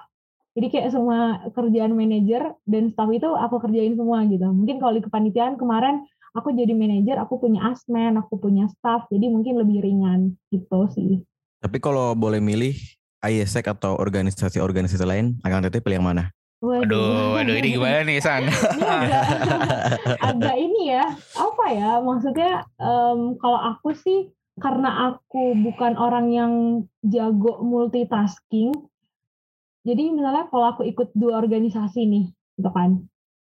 Jadi 0.53 0.69
kayak 0.69 0.89
semua 0.93 1.49
kerjaan 1.53 1.93
manajer 1.97 2.57
dan 2.69 2.93
staff 2.93 3.09
itu 3.13 3.29
aku 3.29 3.61
kerjain 3.61 3.97
semua 3.97 4.25
gitu. 4.29 4.45
Mungkin 4.49 4.81
kalau 4.81 4.97
di 4.97 5.05
kepanitiaan 5.05 5.61
kemarin 5.61 6.05
aku 6.33 6.53
jadi 6.57 6.73
manajer, 6.73 7.21
aku 7.21 7.41
punya 7.41 7.69
asmen, 7.69 8.17
aku 8.17 8.41
punya 8.41 8.69
staff, 8.69 9.09
jadi 9.13 9.29
mungkin 9.29 9.61
lebih 9.61 9.85
ringan 9.85 10.37
gitu 10.49 10.89
sih. 10.93 11.21
Tapi 11.61 11.79
kalau 11.81 12.17
boleh 12.17 12.41
milih 12.41 12.77
ISEC 13.23 13.71
atau 13.71 13.97
organisasi-organisasi 14.01 15.05
lain, 15.05 15.37
akan 15.45 15.69
teteh 15.69 15.85
pilih 15.85 16.01
yang 16.01 16.09
mana? 16.09 16.33
Waduh, 16.63 17.35
waduh 17.39 17.59
ini 17.59 17.75
gimana 17.75 18.07
nih 18.07 18.23
San? 18.23 18.47
ini 18.47 18.87
agak, 18.87 19.25
agak 20.23 20.57
ini 20.63 20.83
ya, 20.95 21.05
apa 21.35 21.65
ya? 21.75 21.91
Maksudnya 21.99 22.53
um, 22.79 23.35
kalau 23.39 23.59
aku 23.59 23.99
sih 23.99 24.31
karena 24.63 25.11
aku 25.11 25.59
bukan 25.59 25.99
orang 25.99 26.27
yang 26.31 26.53
jago 27.03 27.61
multitasking, 27.67 28.71
jadi 29.83 30.15
misalnya 30.15 30.47
kalau 30.49 30.79
aku 30.79 30.87
ikut 30.87 31.11
dua 31.19 31.43
organisasi 31.43 32.07
nih, 32.07 32.25
gitu 32.57 32.71
kan, 32.71 33.03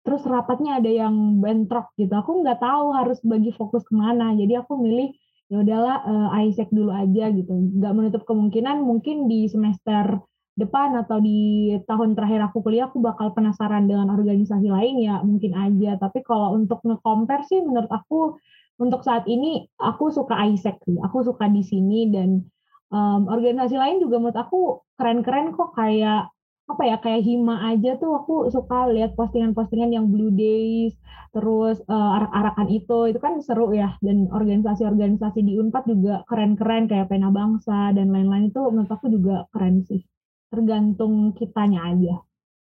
terus 0.03 0.25
rapatnya 0.25 0.81
ada 0.81 0.89
yang 0.89 1.39
bentrok 1.45 1.93
gitu, 2.01 2.11
aku 2.17 2.41
nggak 2.41 2.65
tahu 2.65 2.97
harus 2.97 3.21
bagi 3.21 3.53
fokus 3.53 3.85
ke 3.85 3.93
mana, 3.93 4.33
jadi 4.33 4.65
aku 4.65 4.81
milih 4.81 5.13
ya 5.53 5.61
udahlah 5.61 5.97
uh, 6.09 6.41
ISEC 6.49 6.73
dulu 6.73 6.89
aja 6.89 7.29
gitu, 7.29 7.53
nggak 7.53 7.93
menutup 7.93 8.23
kemungkinan 8.25 8.81
mungkin 8.81 9.29
di 9.29 9.53
semester 9.53 10.17
depan 10.53 10.93
atau 11.01 11.17
di 11.17 11.73
tahun 11.89 12.13
terakhir 12.13 12.53
aku 12.53 12.61
kuliah 12.61 12.85
aku 12.89 13.01
bakal 13.01 13.33
penasaran 13.33 13.89
dengan 13.89 14.13
organisasi 14.13 14.69
lain 14.69 15.01
ya 15.01 15.25
mungkin 15.25 15.57
aja. 15.57 15.97
Tapi 15.97 16.21
kalau 16.21 16.53
untuk 16.53 16.85
nge-compare 16.85 17.49
sih 17.49 17.65
menurut 17.65 17.89
aku 17.89 18.37
untuk 18.81 19.05
saat 19.05 19.29
ini 19.29 19.69
aku 19.77 20.09
suka 20.09 20.39
ISEC 20.49 20.77
sih. 20.89 20.97
Aku 21.05 21.23
suka 21.27 21.49
di 21.51 21.61
sini 21.61 22.09
dan 22.09 22.45
um, 22.89 23.29
organisasi 23.29 23.77
lain 23.77 24.01
juga 24.01 24.23
menurut 24.23 24.39
aku 24.39 24.61
keren-keren 24.97 25.53
kok. 25.53 25.77
Kayak 25.77 26.33
apa 26.63 26.83
ya 26.89 26.97
kayak 27.03 27.27
Hima 27.27 27.69
aja 27.75 27.99
tuh 28.01 28.17
aku 28.17 28.49
suka 28.49 28.89
lihat 28.95 29.19
postingan-postingan 29.19 29.93
yang 29.93 30.07
Blue 30.09 30.33
Days 30.33 30.97
terus 31.33 31.81
uh, 31.89 32.17
arak-arakan 32.21 32.69
itu. 32.73 32.99
Itu 33.13 33.19
kan 33.21 33.41
seru 33.45 33.73
ya. 33.77 33.97
Dan 34.01 34.29
organisasi-organisasi 34.29 35.41
di 35.45 35.59
Unpad 35.61 35.85
juga 35.89 36.15
keren-keren 36.29 36.89
kayak 36.89 37.13
Pena 37.13 37.29
Bangsa 37.29 37.93
dan 37.93 38.13
lain-lain. 38.13 38.53
Itu 38.53 38.69
menurut 38.73 38.91
aku 38.91 39.09
juga 39.13 39.49
keren 39.53 39.85
sih. 39.85 40.05
Tergantung 40.53 41.33
kitanya 41.33 41.89
aja. 41.89 42.15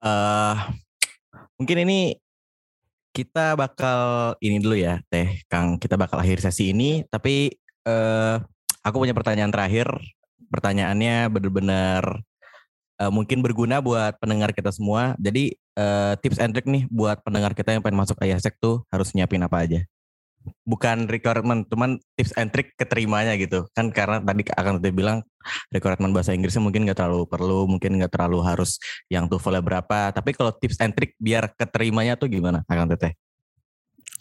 Uh, 0.02 0.54
mungkin 1.56 1.88
ini 1.88 2.18
kita 3.16 3.56
bakal 3.56 4.36
ini 4.44 4.60
dulu 4.60 4.76
ya, 4.76 5.00
Teh 5.08 5.40
Kang. 5.48 5.80
Kita 5.80 5.96
bakal 5.96 6.20
akhir 6.20 6.44
sesi 6.44 6.76
ini, 6.76 7.00
tapi 7.08 7.48
uh, 7.88 8.36
aku 8.84 9.00
punya 9.00 9.16
pertanyaan 9.16 9.48
terakhir. 9.48 9.88
Pertanyaannya 10.52 11.32
benar-benar 11.32 12.20
uh, 13.00 13.08
mungkin 13.08 13.40
berguna 13.40 13.80
buat 13.80 14.20
pendengar 14.20 14.52
kita 14.52 14.68
semua. 14.68 15.16
Jadi 15.16 15.56
uh, 15.80 16.12
tips 16.20 16.36
and 16.36 16.52
trick 16.52 16.68
nih 16.68 16.84
buat 16.92 17.24
pendengar 17.24 17.56
kita 17.56 17.72
yang 17.72 17.80
pengen 17.80 18.04
masuk 18.04 18.20
IASEC 18.20 18.60
tuh 18.60 18.84
harus 18.92 19.16
nyiapin 19.16 19.40
apa 19.40 19.64
aja? 19.64 19.80
Bukan 20.64 21.10
requirement, 21.10 21.66
cuman 21.66 21.98
tips 22.14 22.32
and 22.38 22.50
trick 22.54 22.74
keterimanya 22.78 23.34
gitu. 23.36 23.66
Kan 23.74 23.90
karena 23.90 24.22
tadi 24.22 24.42
akan 24.46 24.72
tadi 24.82 24.92
bilang 24.94 25.18
requirement 25.70 26.12
bahasa 26.14 26.34
Inggrisnya 26.34 26.62
mungkin 26.62 26.86
nggak 26.86 26.98
terlalu 26.98 27.24
perlu, 27.26 27.66
mungkin 27.70 27.98
nggak 27.98 28.12
terlalu 28.12 28.42
harus 28.42 28.78
yang 29.10 29.26
TOEFL 29.26 29.62
berapa. 29.62 30.14
Tapi 30.14 30.30
kalau 30.34 30.54
tips 30.54 30.78
and 30.82 30.94
trick 30.94 31.14
biar 31.18 31.50
keterimanya 31.54 32.14
tuh 32.14 32.30
gimana, 32.30 32.62
akan 32.70 32.94
teteh? 32.94 33.14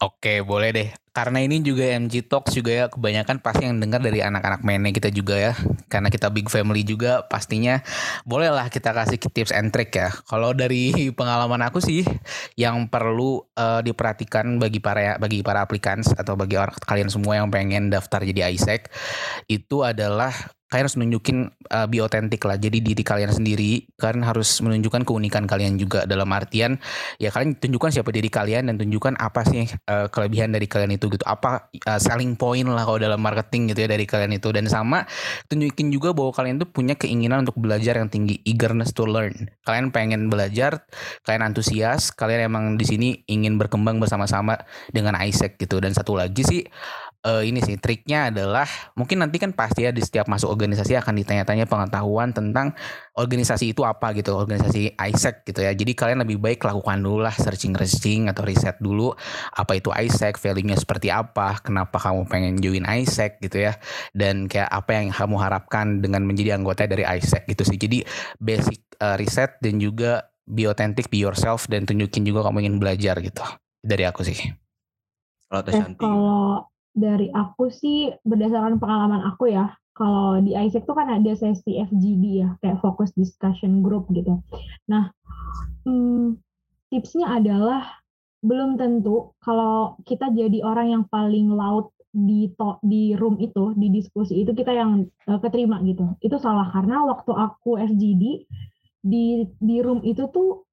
Oke, 0.03 0.43
boleh 0.43 0.75
deh. 0.75 0.89
Karena 1.15 1.39
ini 1.39 1.63
juga 1.63 1.87
MG 1.95 2.27
Talks 2.27 2.51
juga 2.51 2.71
ya, 2.75 2.85
kebanyakan 2.91 3.39
pasti 3.39 3.63
yang 3.63 3.79
dengar 3.79 4.03
dari 4.03 4.19
anak-anak 4.19 4.67
mene 4.67 4.91
kita 4.91 5.07
juga 5.07 5.39
ya. 5.39 5.53
Karena 5.87 6.11
kita 6.11 6.27
big 6.27 6.51
family 6.51 6.83
juga, 6.83 7.23
pastinya 7.31 7.79
bolehlah 8.27 8.67
kita 8.67 8.91
kasih 8.91 9.15
tips 9.15 9.55
and 9.55 9.71
trick 9.71 9.95
ya. 9.95 10.11
Kalau 10.27 10.51
dari 10.51 10.91
pengalaman 11.19 11.63
aku 11.63 11.79
sih, 11.79 12.03
yang 12.59 12.91
perlu 12.91 13.39
uh, 13.55 13.79
diperhatikan 13.79 14.59
bagi 14.59 14.83
para 14.83 15.15
bagi 15.15 15.39
para 15.39 15.63
applicants 15.63 16.11
atau 16.11 16.35
bagi 16.35 16.59
orang 16.59 16.75
kalian 16.83 17.07
semua 17.07 17.39
yang 17.39 17.47
pengen 17.47 17.87
daftar 17.87 18.19
jadi 18.27 18.51
ISEC, 18.51 18.91
itu 19.47 19.79
adalah 19.87 20.35
kalian 20.75 20.91
harus 20.91 20.99
nunjukin 20.99 21.37
uh, 21.71 21.87
be 21.87 22.03
authentic 22.03 22.43
lah. 22.43 22.59
Jadi 22.59 22.83
diri 22.83 22.99
kalian 22.99 23.31
sendiri, 23.31 23.87
kalian 23.95 24.27
harus 24.27 24.59
menunjukkan 24.59 25.07
keunikan 25.07 25.47
kalian 25.47 25.79
juga 25.79 26.03
dalam 26.03 26.27
artian 26.35 26.75
ya 27.15 27.31
kalian 27.31 27.55
tunjukkan 27.55 27.95
siapa 27.95 28.11
diri 28.11 28.27
kalian 28.27 28.67
dan 28.67 28.75
tunjukkan 28.75 29.15
apa 29.15 29.47
sih 29.47 29.71
uh, 29.87 30.11
kelebihan 30.11 30.51
dari 30.51 30.67
kalian 30.67 30.99
itu 30.99 31.07
gitu. 31.07 31.23
Apa 31.23 31.71
uh, 31.71 31.99
selling 32.03 32.35
point 32.35 32.67
lah 32.67 32.83
kalau 32.83 32.99
dalam 32.99 33.23
marketing 33.23 33.71
gitu 33.71 33.87
ya 33.87 33.89
dari 33.95 34.03
kalian 34.03 34.35
itu 34.35 34.51
dan 34.51 34.67
sama 34.67 35.07
tunjukin 35.47 35.95
juga 35.95 36.11
bahwa 36.11 36.35
kalian 36.35 36.59
tuh 36.59 36.67
punya 36.67 36.99
keinginan 36.99 37.47
untuk 37.47 37.55
belajar 37.55 37.95
yang 37.95 38.11
tinggi, 38.11 38.43
eagerness 38.43 38.91
to 38.91 39.07
learn. 39.07 39.47
Kalian 39.63 39.95
pengen 39.95 40.27
belajar, 40.27 40.83
kalian 41.23 41.55
antusias, 41.55 42.11
kalian 42.11 42.51
emang 42.51 42.75
di 42.75 42.83
sini 42.83 43.23
ingin 43.31 43.55
berkembang 43.55 44.03
bersama-sama 44.03 44.59
dengan 44.91 45.15
Isaac 45.23 45.55
gitu. 45.55 45.79
Dan 45.79 45.95
satu 45.95 46.19
lagi 46.19 46.43
sih 46.43 46.67
uh, 47.25 47.41
ini 47.41 47.59
sih 47.59 47.75
triknya 47.81 48.29
adalah 48.29 48.69
mungkin 48.93 49.25
nanti 49.25 49.41
kan 49.41 49.51
pasti 49.51 49.89
ya 49.89 49.91
di 49.91 49.99
setiap 50.05 50.29
masuk 50.29 50.53
organisasi 50.53 50.93
akan 51.01 51.17
ditanya-tanya 51.17 51.65
pengetahuan 51.65 52.31
tentang 52.31 52.77
organisasi 53.17 53.73
itu 53.73 53.81
apa 53.81 54.13
gitu 54.13 54.37
organisasi 54.37 54.93
ISEC 54.95 55.43
gitu 55.49 55.65
ya. 55.65 55.73
Jadi 55.73 55.91
kalian 55.97 56.21
lebih 56.21 56.37
baik 56.37 56.61
lakukan 56.61 57.01
dulu 57.01 57.25
lah 57.25 57.33
searching 57.33 57.73
searching 57.73 58.29
atau 58.29 58.45
riset 58.45 58.77
dulu 58.77 59.11
apa 59.57 59.81
itu 59.81 59.89
ISEC 59.89 60.37
value-nya 60.37 60.77
seperti 60.77 61.09
apa 61.09 61.57
kenapa 61.59 61.97
kamu 61.97 62.29
pengen 62.29 62.53
join 62.61 62.85
ISEC 62.85 63.41
gitu 63.41 63.65
ya. 63.65 63.73
Dan 64.13 64.45
kayak 64.45 64.69
apa 64.69 64.91
yang 64.93 65.09
kamu 65.09 65.35
harapkan 65.41 65.99
dengan 65.99 66.21
menjadi 66.23 66.55
anggota 66.55 66.85
dari 66.85 67.03
ISEC 67.03 67.49
gitu 67.49 67.65
sih. 67.65 67.77
Jadi 67.81 68.05
basic 68.37 68.79
uh, 69.01 69.17
riset 69.17 69.57
dan 69.59 69.81
juga 69.81 70.29
be 70.45 70.69
authentic 70.69 71.09
be 71.09 71.17
yourself 71.17 71.65
dan 71.65 71.89
tunjukin 71.89 72.21
juga 72.21 72.45
kamu 72.45 72.69
ingin 72.69 72.77
belajar 72.77 73.17
gitu. 73.17 73.41
Dari 73.81 74.05
aku 74.05 74.21
sih. 74.21 74.37
Kalau 75.45 75.61
eh, 75.61 75.93
kalau 75.97 76.74
dari 76.95 77.27
aku 77.29 77.67
sih 77.67 78.15
berdasarkan 78.23 78.79
pengalaman 78.79 79.21
aku 79.27 79.51
ya, 79.51 79.75
kalau 79.95 80.39
di 80.39 80.55
ISEC 80.55 80.87
tuh 80.87 80.95
kan 80.95 81.11
ada 81.11 81.31
sesi 81.35 81.79
FGD 81.79 82.23
ya, 82.43 82.49
kayak 82.63 82.79
focus 82.79 83.11
discussion 83.15 83.83
group 83.83 84.07
gitu. 84.15 84.39
Nah, 84.87 85.11
hmm, 85.83 86.39
tipsnya 86.87 87.35
adalah 87.35 87.83
belum 88.39 88.79
tentu 88.79 89.35
kalau 89.43 89.99
kita 90.07 90.31
jadi 90.31 90.63
orang 90.63 90.87
yang 90.91 91.03
paling 91.11 91.51
loud 91.51 91.91
di 92.15 92.47
to, 92.55 92.79
di 92.79 93.11
room 93.19 93.35
itu, 93.43 93.75
di 93.75 93.91
diskusi 93.91 94.39
itu 94.39 94.55
kita 94.55 94.71
yang 94.71 95.03
uh, 95.27 95.39
keterima 95.43 95.83
gitu. 95.83 96.15
Itu 96.23 96.39
salah 96.39 96.71
karena 96.71 97.03
waktu 97.03 97.31
aku 97.35 97.75
FGD 97.75 98.23
di 99.05 99.25
di 99.59 99.77
room 99.83 99.99
itu 100.07 100.31
tuh 100.31 100.63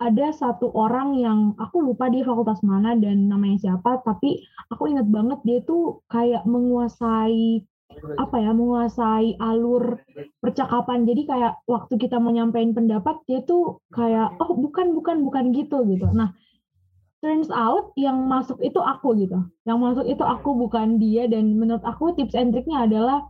ada 0.00 0.32
satu 0.32 0.72
orang 0.72 1.12
yang 1.20 1.52
aku 1.60 1.84
lupa 1.84 2.08
di 2.08 2.24
fakultas 2.24 2.64
mana 2.64 2.96
dan 2.96 3.28
namanya 3.28 3.60
siapa 3.68 4.00
tapi 4.00 4.40
aku 4.72 4.88
ingat 4.88 5.04
banget 5.12 5.38
dia 5.44 5.60
tuh 5.60 6.00
kayak 6.08 6.48
menguasai 6.48 7.68
apa 8.16 8.36
ya 8.38 8.54
menguasai 8.56 9.36
alur 9.36 10.00
percakapan. 10.40 11.04
Jadi 11.04 11.28
kayak 11.28 11.60
waktu 11.68 11.94
kita 12.00 12.16
mau 12.16 12.32
nyampein 12.32 12.72
pendapat 12.72 13.20
dia 13.28 13.44
tuh 13.44 13.82
kayak 13.92 14.40
oh 14.40 14.56
bukan 14.56 14.96
bukan 14.96 15.20
bukan 15.20 15.52
gitu 15.52 15.84
gitu. 15.84 16.06
Nah 16.14 16.32
turns 17.20 17.52
out 17.52 17.92
yang 18.00 18.24
masuk 18.24 18.56
itu 18.64 18.80
aku 18.80 19.20
gitu. 19.20 19.44
Yang 19.68 19.78
masuk 19.84 20.06
itu 20.08 20.24
aku 20.24 20.56
bukan 20.56 20.96
dia. 20.96 21.28
Dan 21.28 21.60
menurut 21.60 21.84
aku 21.84 22.16
tips 22.16 22.32
and 22.32 22.56
triknya 22.56 22.88
adalah 22.88 23.28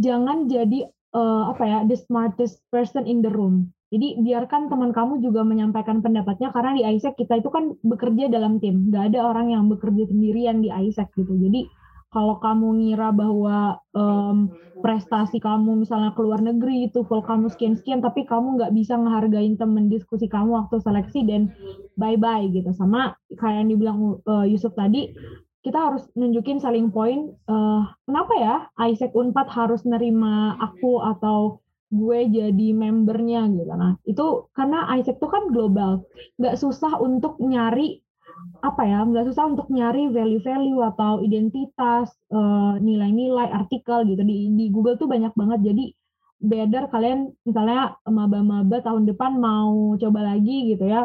jangan 0.00 0.50
jadi 0.50 0.90
uh, 1.14 1.54
apa 1.54 1.62
ya 1.62 1.78
the 1.86 1.94
smartest 1.94 2.64
person 2.74 3.06
in 3.06 3.22
the 3.22 3.30
room 3.30 3.70
jadi 3.90 4.22
biarkan 4.22 4.70
teman 4.70 4.94
kamu 4.94 5.18
juga 5.18 5.42
menyampaikan 5.42 5.98
pendapatnya 5.98 6.54
karena 6.54 6.78
di 6.78 6.82
ISEC 6.86 7.18
kita 7.18 7.42
itu 7.42 7.50
kan 7.50 7.74
bekerja 7.82 8.30
dalam 8.30 8.62
tim, 8.62 8.86
nggak 8.86 9.10
ada 9.10 9.26
orang 9.26 9.50
yang 9.50 9.66
bekerja 9.66 10.06
sendirian 10.06 10.62
di 10.62 10.70
ISEC 10.70 11.10
gitu. 11.18 11.34
Jadi 11.34 11.66
kalau 12.14 12.38
kamu 12.38 12.78
ngira 12.78 13.10
bahwa 13.10 13.82
um, 13.94 14.54
prestasi 14.78 15.42
kamu 15.42 15.82
misalnya 15.82 16.14
keluar 16.14 16.38
negeri 16.38 16.86
itu 16.86 17.02
full 17.02 17.22
kamu 17.26 17.50
sekian 17.50 17.74
sekian, 17.74 17.98
tapi 17.98 18.22
kamu 18.22 18.62
nggak 18.62 18.74
bisa 18.78 18.94
ngehargain 18.94 19.58
temen 19.58 19.90
diskusi 19.90 20.30
kamu 20.30 20.54
waktu 20.54 20.78
seleksi 20.78 21.26
dan 21.26 21.50
bye 21.98 22.14
bye 22.14 22.46
gitu. 22.46 22.70
Sama 22.78 23.18
kayak 23.34 23.66
yang 23.66 23.68
dibilang 23.74 23.98
uh, 24.22 24.46
Yusuf 24.46 24.70
tadi, 24.78 25.10
kita 25.66 25.78
harus 25.90 26.06
nunjukin 26.14 26.62
selling 26.62 26.94
point. 26.94 27.34
Uh, 27.50 27.90
kenapa 28.06 28.32
ya 28.38 28.56
ISEC 28.86 29.10
Unpad 29.18 29.50
harus 29.50 29.82
nerima 29.82 30.54
aku 30.62 31.02
atau 31.02 31.58
gue 31.90 32.18
jadi 32.30 32.68
membernya 32.70 33.50
gitu. 33.50 33.72
Nah 33.74 33.98
itu 34.06 34.26
karena 34.54 34.86
Isaac 34.94 35.18
itu 35.18 35.28
kan 35.28 35.50
global, 35.50 36.06
nggak 36.38 36.56
susah 36.56 37.02
untuk 37.02 37.36
nyari 37.42 37.98
apa 38.62 38.82
ya, 38.86 39.02
nggak 39.04 39.26
susah 39.26 39.44
untuk 39.50 39.68
nyari 39.68 40.08
value-value 40.14 40.80
atau 40.94 41.20
identitas, 41.20 42.14
eh, 42.30 42.74
nilai-nilai, 42.78 43.50
artikel 43.50 44.06
gitu 44.06 44.22
di 44.22 44.54
di 44.54 44.66
Google 44.70 44.96
tuh 44.96 45.10
banyak 45.10 45.34
banget. 45.34 45.60
Jadi 45.74 45.84
better 46.40 46.88
kalian 46.88 47.36
misalnya 47.44 48.00
maba-maba 48.08 48.80
tahun 48.80 49.04
depan 49.04 49.36
mau 49.36 49.92
coba 50.00 50.24
lagi 50.24 50.72
gitu 50.72 50.88
ya 50.88 51.04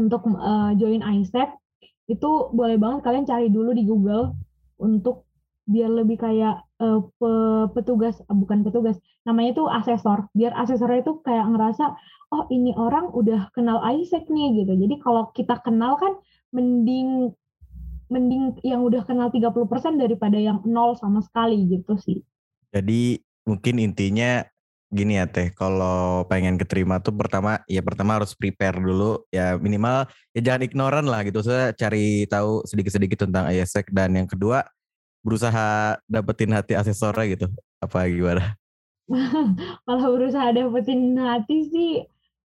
untuk 0.00 0.24
uh, 0.32 0.72
join 0.80 1.04
Isaac 1.04 1.60
itu 2.08 2.30
boleh 2.56 2.80
banget 2.80 3.04
kalian 3.04 3.28
cari 3.28 3.48
dulu 3.52 3.76
di 3.76 3.84
Google 3.84 4.32
untuk 4.80 5.25
biar 5.66 5.90
lebih 5.90 6.22
kayak 6.22 6.62
uh, 6.78 7.02
pe 7.18 7.32
petugas 7.74 8.22
uh, 8.30 8.36
bukan 8.38 8.62
petugas 8.62 8.96
namanya 9.26 9.58
itu 9.58 9.64
asesor. 9.66 10.30
Biar 10.32 10.54
asesornya 10.54 11.02
itu 11.02 11.18
kayak 11.26 11.50
ngerasa 11.50 11.98
oh 12.30 12.46
ini 12.54 12.70
orang 12.78 13.10
udah 13.10 13.50
kenal 13.52 13.82
Isaac 13.82 14.30
nih 14.30 14.62
gitu. 14.62 14.72
Jadi 14.78 14.94
kalau 15.02 15.30
kita 15.34 15.58
kenal 15.66 15.98
kan 15.98 16.14
mending 16.54 17.34
mending 18.06 18.54
yang 18.62 18.86
udah 18.86 19.02
kenal 19.02 19.34
30% 19.34 19.98
daripada 19.98 20.38
yang 20.38 20.62
nol 20.62 20.94
sama 20.94 21.18
sekali 21.22 21.66
gitu 21.66 21.98
sih. 21.98 22.22
Jadi 22.70 23.18
mungkin 23.42 23.82
intinya 23.82 24.46
gini 24.94 25.18
ya 25.18 25.26
teh. 25.26 25.50
Kalau 25.50 26.22
pengen 26.30 26.54
keterima 26.54 27.02
tuh 27.02 27.10
pertama 27.18 27.58
ya 27.66 27.82
pertama 27.82 28.22
harus 28.22 28.38
prepare 28.38 28.78
dulu. 28.78 29.26
Ya 29.34 29.58
minimal 29.58 30.06
ya 30.30 30.40
jangan 30.46 30.62
ignoran 30.62 31.06
lah 31.10 31.26
gitu. 31.26 31.42
Saya 31.42 31.74
cari 31.74 32.30
tahu 32.30 32.62
sedikit-sedikit 32.62 33.26
tentang 33.26 33.50
Isaac. 33.50 33.90
Dan 33.90 34.14
yang 34.14 34.30
kedua 34.30 34.62
berusaha 35.26 35.98
dapetin 36.06 36.54
hati 36.54 36.78
asesornya 36.78 37.26
gitu 37.34 37.46
apa 37.82 38.06
gimana? 38.06 38.54
Kalau 39.86 40.06
berusaha 40.14 40.54
dapetin 40.54 41.18
hati 41.18 41.66
sih 41.66 41.90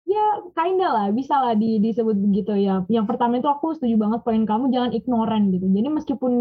ya 0.09 0.25
kinda 0.57 0.89
lah 0.89 1.07
bisa 1.13 1.37
lah 1.37 1.53
di, 1.53 1.77
disebut 1.77 2.17
begitu 2.17 2.57
ya. 2.57 2.81
Yang 2.89 3.05
pertama 3.05 3.37
itu 3.37 3.45
aku 3.45 3.77
setuju 3.77 4.01
banget 4.01 4.25
poin 4.25 4.41
kamu 4.49 4.73
jangan 4.73 4.91
ignoran 4.97 5.53
gitu. 5.53 5.69
Jadi 5.69 5.87
meskipun 5.93 6.33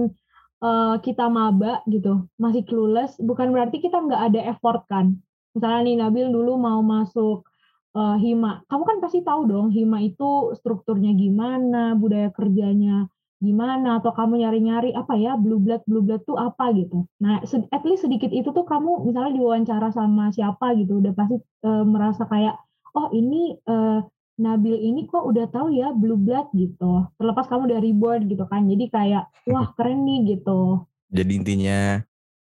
uh, 0.64 0.96
kita 1.04 1.28
maba 1.28 1.84
gitu 1.84 2.24
masih 2.40 2.64
clueless 2.64 3.20
bukan 3.20 3.52
berarti 3.52 3.84
kita 3.84 4.00
nggak 4.00 4.32
ada 4.32 4.40
effort 4.56 4.88
kan. 4.88 5.20
Misalnya 5.52 5.80
nih 5.84 5.96
Nabil 6.00 6.26
dulu 6.32 6.56
mau 6.56 6.80
masuk 6.80 7.44
uh, 7.92 8.16
Hima, 8.16 8.64
kamu 8.70 8.82
kan 8.86 8.96
pasti 9.02 9.20
tahu 9.20 9.44
dong 9.44 9.68
Hima 9.74 10.00
itu 10.00 10.54
strukturnya 10.56 11.12
gimana, 11.12 11.98
budaya 11.98 12.32
kerjanya 12.32 13.10
gimana 13.40 14.04
atau 14.04 14.12
kamu 14.12 14.44
nyari-nyari 14.44 14.92
apa 14.92 15.16
ya 15.16 15.32
blue 15.40 15.56
blood 15.56 15.80
blue 15.88 16.04
blood 16.04 16.22
tuh 16.28 16.36
apa 16.36 16.76
gitu. 16.76 17.08
Nah, 17.24 17.40
at 17.40 17.82
least 17.88 18.04
sedikit 18.04 18.28
itu 18.28 18.52
tuh 18.52 18.68
kamu 18.68 19.08
misalnya 19.08 19.32
diwawancara 19.32 19.88
sama 19.96 20.28
siapa 20.28 20.76
gitu 20.76 21.00
udah 21.00 21.16
pasti 21.16 21.40
e, 21.40 21.70
merasa 21.88 22.28
kayak 22.28 22.60
oh 22.92 23.08
ini 23.16 23.56
e, 23.64 24.04
Nabil 24.40 24.72
ini 24.80 25.04
kok 25.04 25.20
udah 25.20 25.52
tahu 25.52 25.68
ya 25.76 25.92
blue 25.92 26.16
blood 26.16 26.48
gitu. 26.56 27.04
Terlepas 27.20 27.44
kamu 27.44 27.76
dari 27.76 27.92
board 27.92 28.24
gitu 28.24 28.48
kan. 28.48 28.64
Jadi 28.64 28.88
kayak 28.88 29.28
wah 29.44 29.68
keren 29.76 30.08
nih 30.08 30.36
gitu. 30.36 30.88
Jadi 31.12 31.32
intinya 31.36 32.00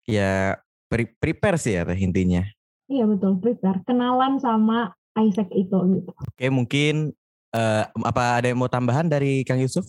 ya 0.03 0.59
pre 0.91 1.07
prepare 1.15 1.55
sih 1.55 1.79
ya 1.79 1.87
intinya. 1.95 2.43
Iya 2.91 3.07
betul, 3.07 3.39
prepare. 3.39 3.83
Kenalan 3.87 4.39
sama 4.43 4.91
Isaac 5.15 5.47
itu 5.55 5.75
gitu. 5.95 6.11
Oke, 6.11 6.47
mungkin 6.51 7.15
uh, 7.55 7.83
apa 8.03 8.43
ada 8.43 8.51
yang 8.51 8.59
mau 8.59 8.71
tambahan 8.71 9.07
dari 9.07 9.47
Kang 9.47 9.59
Yusuf? 9.59 9.87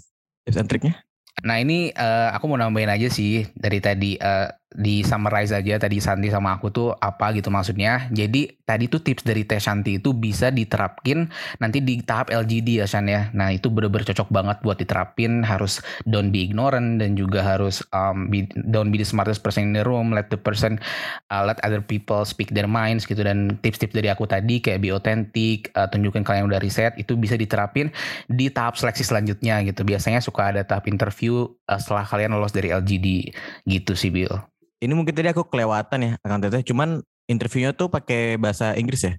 Tips 0.48 0.56
and 0.56 0.68
triknya? 0.72 0.96
Nah 1.44 1.60
ini 1.60 1.92
uh, 1.92 2.32
aku 2.34 2.48
mau 2.50 2.58
nambahin 2.58 2.90
aja 2.90 3.12
sih 3.12 3.46
dari 3.54 3.78
tadi 3.78 4.16
uh, 4.18 4.48
di 4.68 5.00
summarize 5.00 5.56
aja 5.56 5.80
tadi 5.80 5.96
Santi 5.96 6.28
sama 6.28 6.60
aku 6.60 6.68
tuh 6.68 6.88
apa 6.92 7.32
gitu 7.32 7.48
maksudnya. 7.48 8.04
Jadi 8.12 8.52
tadi 8.68 8.84
tuh 8.92 9.00
tips 9.00 9.24
dari 9.24 9.48
Teh 9.48 9.56
Santi 9.56 9.96
itu 9.96 10.12
bisa 10.12 10.52
diterapkin 10.52 11.24
nanti 11.56 11.80
di 11.80 12.04
tahap 12.04 12.28
LGD 12.28 12.84
ya 12.84 12.86
Shan 12.86 13.08
ya. 13.08 13.32
Nah 13.32 13.48
itu 13.48 13.72
bener-bener 13.72 14.04
cocok 14.12 14.28
banget 14.28 14.60
buat 14.60 14.76
diterapin 14.76 15.40
harus 15.40 15.80
don't 16.04 16.28
be 16.28 16.44
ignorant 16.44 17.00
dan 17.00 17.16
juga 17.16 17.40
harus 17.40 17.80
um, 17.96 18.28
be, 18.28 18.44
don't 18.68 18.92
be 18.92 19.00
the 19.00 19.08
smartest 19.08 19.40
person 19.40 19.72
in 19.72 19.72
the 19.72 19.84
room. 19.88 20.12
Let 20.12 20.28
the 20.28 20.36
person 20.36 20.76
uh, 21.32 21.42
let 21.48 21.56
other 21.64 21.80
people 21.80 22.28
speak 22.28 22.52
their 22.52 22.68
minds 22.68 23.08
gitu 23.08 23.24
dan 23.24 23.56
tips-tips 23.64 23.96
dari 23.96 24.12
aku 24.12 24.28
tadi 24.28 24.60
kayak 24.60 24.84
be 24.84 24.92
authentic, 24.92 25.72
uh, 25.80 25.88
tunjukin 25.88 26.28
kalian 26.28 26.44
udah 26.44 26.60
riset 26.60 26.92
itu 27.00 27.16
bisa 27.16 27.40
diterapin 27.40 27.88
di 28.28 28.52
tahap 28.52 28.76
seleksi 28.76 29.00
selanjutnya 29.00 29.64
gitu. 29.64 29.80
Biasanya 29.80 30.20
suka 30.20 30.52
ada 30.52 30.60
tahap 30.60 30.92
interview 30.92 31.48
uh, 31.72 31.80
setelah 31.80 32.04
kalian 32.04 32.36
lolos 32.36 32.52
dari 32.52 32.68
LGD 32.68 33.32
gitu 33.64 33.96
sih 33.96 34.12
Bill 34.12 34.57
ini 34.78 34.92
mungkin 34.94 35.14
tadi 35.14 35.30
aku 35.30 35.46
kelewatan 35.46 35.98
ya 36.00 36.12
akan 36.22 36.38
teteh 36.42 36.62
cuman 36.66 37.02
interviewnya 37.28 37.76
tuh 37.76 37.90
pakai 37.90 38.40
bahasa 38.40 38.74
Inggris 38.74 39.04
ya 39.04 39.14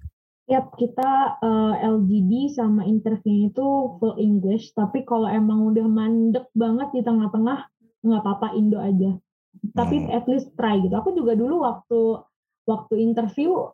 Yap, 0.50 0.74
kita 0.74 1.38
uh, 1.46 1.78
eh, 1.78 1.86
LGD 1.86 2.58
sama 2.58 2.82
interviewnya 2.82 3.54
itu 3.54 3.66
full 4.02 4.18
English, 4.18 4.74
tapi 4.74 5.06
kalau 5.06 5.30
emang 5.30 5.62
udah 5.70 5.86
mandek 5.86 6.50
banget 6.58 6.90
di 6.90 7.06
tengah-tengah, 7.06 7.70
nggak 8.02 8.22
apa-apa 8.26 8.58
Indo 8.58 8.82
aja. 8.82 9.14
Tapi 9.78 10.02
hmm. 10.02 10.10
at 10.10 10.26
least 10.26 10.50
try 10.58 10.82
gitu. 10.82 10.90
Aku 10.98 11.14
juga 11.14 11.38
dulu 11.38 11.62
waktu 11.62 12.26
waktu 12.66 12.94
interview 12.98 13.70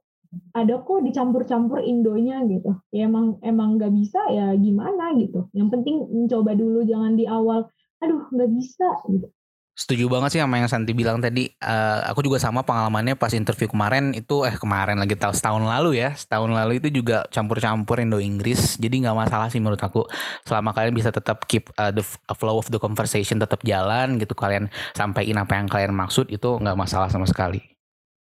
ada 0.53 0.85
kok 0.85 1.01
dicampur-campur 1.01 1.81
Indonya 1.81 2.44
gitu. 2.44 2.77
Ya 2.92 3.09
emang 3.09 3.40
emang 3.40 3.81
nggak 3.81 3.96
bisa 3.96 4.20
ya 4.29 4.53
gimana 4.61 5.16
gitu. 5.16 5.49
Yang 5.57 5.81
penting 5.81 5.96
mencoba 6.12 6.53
dulu 6.53 6.85
jangan 6.85 7.16
di 7.16 7.25
awal. 7.25 7.72
Aduh 8.05 8.29
nggak 8.29 8.51
bisa 8.53 8.88
gitu. 9.09 9.33
Setuju 9.77 10.09
banget 10.09 10.33
sih 10.33 10.41
sama 10.41 10.57
yang 10.57 10.73
Santi 10.73 10.97
bilang 10.97 11.21
tadi. 11.21 11.53
Uh, 11.61 12.01
aku 12.09 12.25
juga 12.25 12.41
sama 12.41 12.65
pengalamannya 12.65 13.12
pas 13.12 13.29
interview 13.37 13.69
kemarin 13.69 14.17
itu 14.17 14.49
eh 14.49 14.57
kemarin 14.57 14.97
lagi 14.97 15.21
tahun 15.21 15.37
setahun 15.37 15.69
lalu 15.69 16.01
ya. 16.01 16.17
Setahun 16.17 16.49
lalu 16.49 16.81
itu 16.81 16.89
juga 16.89 17.29
campur-campur 17.29 18.01
Indo 18.01 18.17
Inggris. 18.17 18.81
Jadi 18.81 19.05
nggak 19.05 19.12
masalah 19.12 19.53
sih 19.53 19.61
menurut 19.61 19.77
aku. 19.77 20.09
Selama 20.49 20.73
kalian 20.73 20.97
bisa 20.97 21.12
tetap 21.12 21.45
keep 21.45 21.69
uh, 21.77 21.93
the 21.93 22.01
flow 22.33 22.57
of 22.57 22.73
the 22.73 22.81
conversation 22.81 23.37
tetap 23.37 23.61
jalan 23.69 24.17
gitu. 24.17 24.33
Kalian 24.33 24.73
sampaikan 24.97 25.45
apa 25.45 25.61
yang 25.61 25.69
kalian 25.69 25.93
maksud 25.93 26.33
itu 26.33 26.57
nggak 26.57 26.77
masalah 26.81 27.12
sama 27.12 27.29
sekali. 27.29 27.61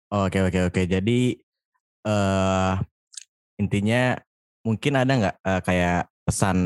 Oke 0.08 0.40
oke 0.40 0.72
oke. 0.72 0.82
Jadi 0.88 1.36
uh, 2.08 2.80
intinya 3.60 4.16
mungkin 4.64 4.92
ada 4.96 5.12
nggak 5.12 5.36
uh, 5.44 5.60
kayak 5.60 6.08
pesan 6.24 6.56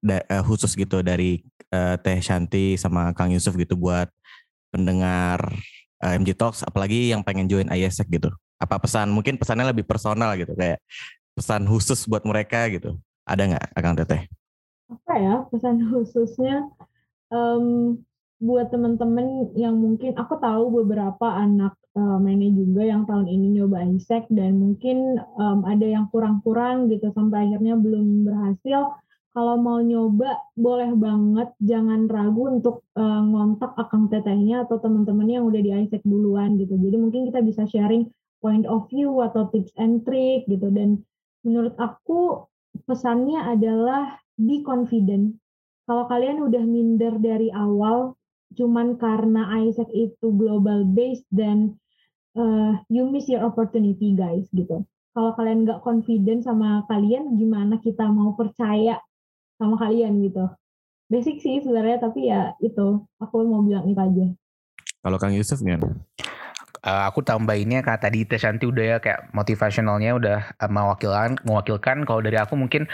da, 0.00 0.24
uh, 0.32 0.40
khusus 0.40 0.72
gitu 0.72 1.04
dari 1.04 1.44
uh, 1.74 1.96
Teh 1.98 2.18
Shanti 2.22 2.76
sama 2.76 3.14
Kang 3.16 3.32
Yusuf 3.32 3.54
gitu 3.56 3.74
buat 3.74 4.10
pendengar 4.70 5.50
uh, 6.02 6.12
MG 6.14 6.34
Talks 6.36 6.62
apalagi 6.62 7.10
yang 7.10 7.24
pengen 7.24 7.50
join 7.50 7.70
ISEC 7.70 8.06
gitu. 8.10 8.30
Apa 8.60 8.76
pesan 8.76 9.08
mungkin 9.10 9.40
pesannya 9.40 9.72
lebih 9.72 9.88
personal 9.88 10.36
gitu 10.36 10.52
kayak 10.52 10.78
pesan 11.34 11.64
khusus 11.64 12.04
buat 12.04 12.22
mereka 12.28 12.68
gitu. 12.68 13.00
Ada 13.24 13.42
nggak 13.56 13.64
Kang 13.80 13.96
Teteh? 13.96 14.28
Apa 14.90 15.14
ya 15.16 15.34
pesan 15.48 15.86
khususnya 15.88 16.66
um, 17.30 17.96
buat 18.40 18.72
teman-teman 18.72 19.52
yang 19.52 19.76
mungkin 19.76 20.16
aku 20.16 20.40
tahu 20.40 20.82
beberapa 20.82 21.28
anak 21.36 21.76
uh, 21.92 22.16
mainnya 22.16 22.48
juga 22.56 22.88
yang 22.88 23.04
tahun 23.04 23.28
ini 23.28 23.60
nyoba 23.60 23.84
ISEC 23.84 24.32
dan 24.32 24.56
mungkin 24.56 25.20
um, 25.36 25.62
ada 25.68 25.84
yang 25.84 26.08
kurang-kurang 26.08 26.88
gitu 26.88 27.12
sampai 27.12 27.48
akhirnya 27.48 27.76
belum 27.76 28.24
berhasil 28.24 28.96
kalau 29.30 29.54
mau 29.62 29.78
nyoba 29.78 30.42
boleh 30.58 30.90
banget 30.98 31.54
jangan 31.62 32.10
ragu 32.10 32.50
untuk 32.50 32.82
uh, 32.98 33.22
ngontak 33.22 33.70
akang 33.78 34.10
tetehnya 34.10 34.66
atau 34.66 34.82
teman-temannya 34.82 35.38
yang 35.38 35.46
udah 35.46 35.62
di 35.62 35.70
ISEC 35.70 36.02
duluan 36.02 36.58
gitu. 36.58 36.74
Jadi 36.74 36.96
mungkin 36.98 37.30
kita 37.30 37.38
bisa 37.46 37.62
sharing 37.70 38.10
point 38.42 38.66
of 38.66 38.90
view 38.90 39.22
atau 39.22 39.46
tips 39.54 39.70
and 39.78 40.02
trick 40.02 40.50
gitu 40.50 40.74
dan 40.74 41.06
menurut 41.46 41.78
aku 41.78 42.50
pesannya 42.90 43.38
adalah 43.38 44.18
be 44.34 44.66
confident. 44.66 45.38
Kalau 45.86 46.10
kalian 46.10 46.42
udah 46.42 46.62
minder 46.66 47.14
dari 47.22 47.54
awal 47.54 48.18
cuman 48.58 48.98
karena 48.98 49.46
ISEC 49.62 49.86
itu 49.94 50.26
global 50.34 50.82
based 50.90 51.26
dan 51.30 51.78
uh, 52.34 52.74
you 52.90 53.06
miss 53.06 53.30
your 53.30 53.46
opportunity 53.46 54.10
guys 54.18 54.50
gitu. 54.50 54.82
Kalau 55.14 55.34
kalian 55.38 55.66
nggak 55.66 55.82
confident 55.82 56.46
sama 56.46 56.86
kalian, 56.86 57.34
gimana 57.34 57.82
kita 57.82 58.06
mau 58.10 58.34
percaya 58.38 58.98
sama 59.60 59.76
kalian 59.76 60.24
gitu. 60.24 60.48
Basic 61.12 61.36
sih 61.44 61.60
sebenarnya 61.60 62.00
tapi 62.00 62.32
ya 62.32 62.56
itu 62.64 63.04
aku 63.20 63.44
mau 63.44 63.60
bilang 63.60 63.84
itu 63.84 64.00
aja. 64.00 64.26
Kalau 65.04 65.18
Kang 65.20 65.36
Yusuf 65.36 65.60
gimana? 65.60 66.00
Uh, 66.80 67.04
aku 67.04 67.20
tambahinnya 67.20 67.84
kata 67.84 68.08
tadi 68.08 68.24
Teh 68.24 68.40
Shanti 68.40 68.64
udah 68.64 68.84
ya 68.84 68.96
kayak 68.98 69.30
motivasionalnya 69.36 70.16
udah 70.16 70.38
uh, 70.58 70.70
mewakilkan 70.70 71.36
mewakilkan. 71.44 72.08
Kalau 72.08 72.20
dari 72.24 72.40
aku 72.40 72.56
mungkin 72.56 72.88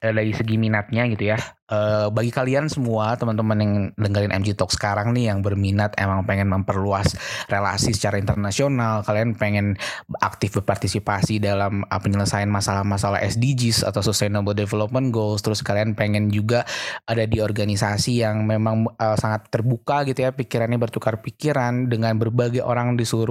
uh, 0.00 0.12
dari 0.12 0.32
segi 0.32 0.56
minatnya 0.56 1.04
gitu 1.12 1.36
ya. 1.36 1.38
Uh, 1.66 2.06
bagi 2.14 2.30
kalian 2.30 2.70
semua 2.70 3.18
teman-teman 3.18 3.58
yang 3.58 3.72
dengerin 3.98 4.30
MG 4.30 4.54
Talk 4.54 4.70
sekarang 4.70 5.10
nih 5.10 5.34
yang 5.34 5.42
berminat 5.42 5.98
emang 5.98 6.22
pengen 6.22 6.46
memperluas 6.46 7.18
relasi 7.50 7.90
secara 7.90 8.22
internasional, 8.22 9.02
kalian 9.02 9.34
pengen 9.34 9.74
aktif 10.22 10.54
berpartisipasi 10.54 11.42
dalam 11.42 11.82
uh, 11.90 11.98
penyelesaian 11.98 12.46
masalah-masalah 12.46 13.18
SDGs 13.18 13.82
atau 13.82 13.98
Sustainable 13.98 14.54
Development 14.54 15.10
Goals, 15.10 15.42
terus 15.42 15.58
kalian 15.66 15.98
pengen 15.98 16.30
juga 16.30 16.62
ada 17.02 17.26
di 17.26 17.42
organisasi 17.42 18.22
yang 18.22 18.46
memang 18.46 18.86
uh, 19.02 19.18
sangat 19.18 19.50
terbuka 19.50 20.06
gitu 20.06 20.22
ya, 20.22 20.30
pikirannya 20.30 20.78
bertukar 20.78 21.18
pikiran 21.18 21.90
dengan 21.90 22.14
berbagai 22.14 22.62
orang 22.62 22.94
di 22.94 23.02
seluruh 23.02 23.25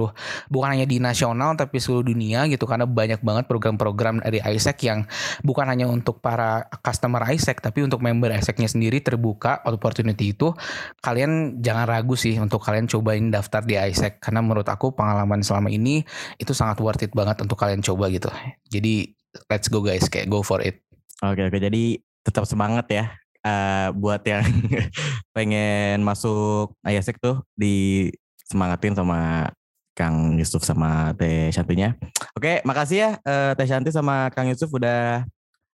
bukan 0.52 0.76
hanya 0.76 0.84
di 0.84 1.00
nasional 1.00 1.56
tapi 1.56 1.80
seluruh 1.80 2.04
dunia 2.04 2.44
gitu 2.52 2.68
karena 2.68 2.84
banyak 2.84 3.24
banget 3.24 3.48
program-program 3.48 4.20
dari 4.20 4.44
ISEC 4.44 4.76
yang 4.84 5.08
bukan 5.40 5.64
hanya 5.64 5.88
untuk 5.88 6.20
para 6.20 6.68
customer 6.84 7.24
ISEC 7.32 7.64
tapi 7.64 7.80
untuk 7.80 8.04
member 8.04 8.26
bereseknya 8.26 8.66
sendiri 8.66 8.98
terbuka 8.98 9.62
opportunity 9.62 10.34
itu 10.34 10.50
kalian 10.98 11.62
jangan 11.62 11.86
ragu 11.86 12.18
sih 12.18 12.34
untuk 12.42 12.58
kalian 12.58 12.90
cobain 12.90 13.30
daftar 13.30 13.62
di 13.62 13.78
ISEC 13.78 14.18
karena 14.18 14.42
menurut 14.42 14.66
aku 14.66 14.90
pengalaman 14.90 15.46
selama 15.46 15.70
ini 15.70 16.02
itu 16.42 16.50
sangat 16.50 16.82
worth 16.82 17.06
it 17.06 17.14
banget 17.14 17.38
untuk 17.38 17.54
kalian 17.54 17.78
coba 17.86 18.10
gitu. 18.10 18.26
Jadi 18.66 19.14
let's 19.46 19.70
go 19.70 19.78
guys 19.78 20.10
kayak 20.10 20.26
go 20.26 20.42
for 20.42 20.58
it. 20.58 20.82
Oke 21.22 21.46
oke 21.46 21.62
jadi 21.62 22.02
tetap 22.26 22.42
semangat 22.50 22.90
ya 22.90 23.14
uh, 23.46 23.94
buat 23.94 24.26
yang 24.26 24.42
pengen 25.36 26.02
masuk 26.02 26.74
ISEC 26.82 27.22
tuh 27.22 27.46
di 27.54 28.10
semangatin 28.50 28.98
sama 28.98 29.48
Kang 29.96 30.36
Yusuf 30.36 30.60
sama 30.60 31.16
Teh 31.16 31.48
Shantinya. 31.48 31.96
Oke, 32.36 32.60
makasih 32.68 32.98
ya 33.00 33.10
uh, 33.24 33.56
Teh 33.56 33.64
Shanti 33.64 33.88
sama 33.88 34.28
Kang 34.28 34.44
Yusuf 34.52 34.68
udah 34.68 35.24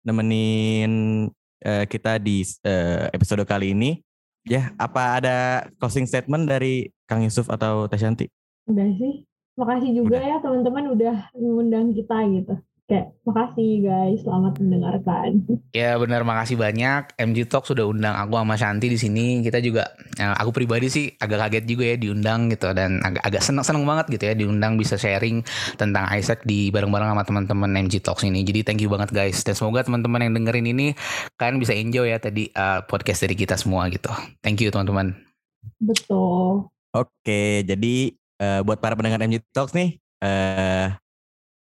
nemenin 0.01 0.91
uh, 1.62 1.86
kita 1.86 2.17
di 2.17 2.41
uh, 2.65 3.13
episode 3.13 3.45
kali 3.45 3.77
ini. 3.77 4.01
Ya, 4.47 4.73
apa 4.82 5.21
ada 5.21 5.38
closing 5.77 6.10
statement 6.10 6.49
dari 6.49 6.89
Kang 7.06 7.21
Yusuf 7.21 7.45
atau 7.45 7.86
Teh 7.86 8.01
Shanti? 8.01 8.25
Udah 8.65 8.89
sih. 8.97 9.21
Makasih 9.53 9.93
juga 9.93 10.17
udah. 10.17 10.30
ya 10.30 10.36
teman-teman 10.41 10.86
udah 10.93 11.15
mengundang 11.38 11.93
kita 11.93 12.17
gitu 12.30 12.58
kayak 12.88 13.12
makasih 13.28 13.84
guys. 13.84 14.19
Selamat 14.23 14.54
mendengarkan. 14.63 15.43
Ya 15.76 16.00
benar. 16.00 16.23
Makasih 16.23 16.56
banyak. 16.56 17.12
MG 17.19 17.52
Talk 17.52 17.67
sudah 17.67 17.84
undang 17.84 18.15
aku 18.15 18.39
sama 18.39 18.56
Shanti 18.56 18.88
di 18.88 18.95
sini. 18.95 19.43
Kita 19.43 19.60
juga 19.60 19.91
ya, 20.15 20.32
aku 20.39 20.56
pribadi 20.56 20.88
sih 20.88 21.12
agak 21.19 21.47
kaget 21.47 21.65
juga 21.67 21.84
ya 21.84 21.95
diundang 22.00 22.47
gitu 22.47 22.71
dan 22.71 23.04
agak 23.04 23.28
agak 23.28 23.43
seneng 23.43 23.67
seneng 23.67 23.84
banget 23.84 24.08
gitu 24.15 24.23
ya 24.32 24.34
diundang 24.39 24.80
bisa 24.80 24.95
sharing 24.95 25.43
tentang 25.76 26.08
Isaac 26.15 26.47
di 26.47 26.71
bareng-bareng 26.71 27.12
sama 27.12 27.23
teman-teman 27.28 27.69
MG 27.76 28.00
Talks 28.00 28.23
ini. 28.23 28.47
Jadi 28.47 28.63
thank 28.63 28.80
you 28.80 28.88
banget 28.88 29.12
guys. 29.12 29.43
Dan 29.43 29.60
semoga 29.60 29.84
teman-teman 29.84 30.23
yang 30.23 30.34
dengerin 30.39 30.71
ini 30.71 30.95
kalian 31.36 31.60
bisa 31.60 31.76
enjoy 31.76 32.08
ya 32.08 32.23
tadi 32.23 32.47
uh, 32.56 32.88
podcast 32.88 33.28
dari 33.28 33.36
kita 33.36 33.60
semua 33.60 33.91
gitu. 33.91 34.10
Thank 34.39 34.63
you 34.63 34.71
teman-teman. 34.71 35.12
Betul. 35.84 36.71
Oke 36.95 37.67
jadi 37.67 38.15
uh, 38.39 38.63
buat 38.63 38.80
para 38.80 38.95
pendengar 38.95 39.19
MG 39.19 39.43
Talks 39.52 39.76
nih 39.76 40.00
uh, 40.23 40.95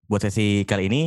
buat 0.06 0.22
sesi 0.24 0.62
kali 0.68 0.90
ini 0.90 1.02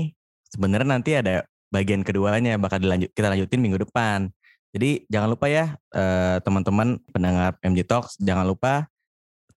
sebenarnya 0.49 0.87
nanti 0.87 1.11
ada 1.17 1.45
bagian 1.69 2.01
keduanya 2.01 2.55
bakal 2.55 2.79
dilanjut 2.79 3.11
kita 3.11 3.27
lanjutin 3.31 3.59
minggu 3.59 3.83
depan. 3.87 4.31
Jadi 4.75 5.07
jangan 5.09 5.29
lupa 5.31 5.47
ya 5.49 5.75
eh, 5.95 6.37
teman-teman 6.43 6.99
pendengar 7.09 7.57
MG 7.63 7.87
Talks 7.87 8.19
jangan 8.19 8.45
lupa 8.45 8.85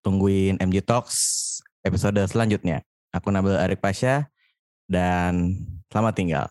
tungguin 0.01 0.57
MG 0.57 0.81
Talks 0.81 1.59
episode 1.85 2.19
selanjutnya. 2.25 2.81
Aku 3.11 3.27
Nabil 3.29 3.59
Arik 3.59 3.83
Pasha 3.83 4.31
dan 4.87 5.55
selamat 5.91 6.13
tinggal. 6.15 6.45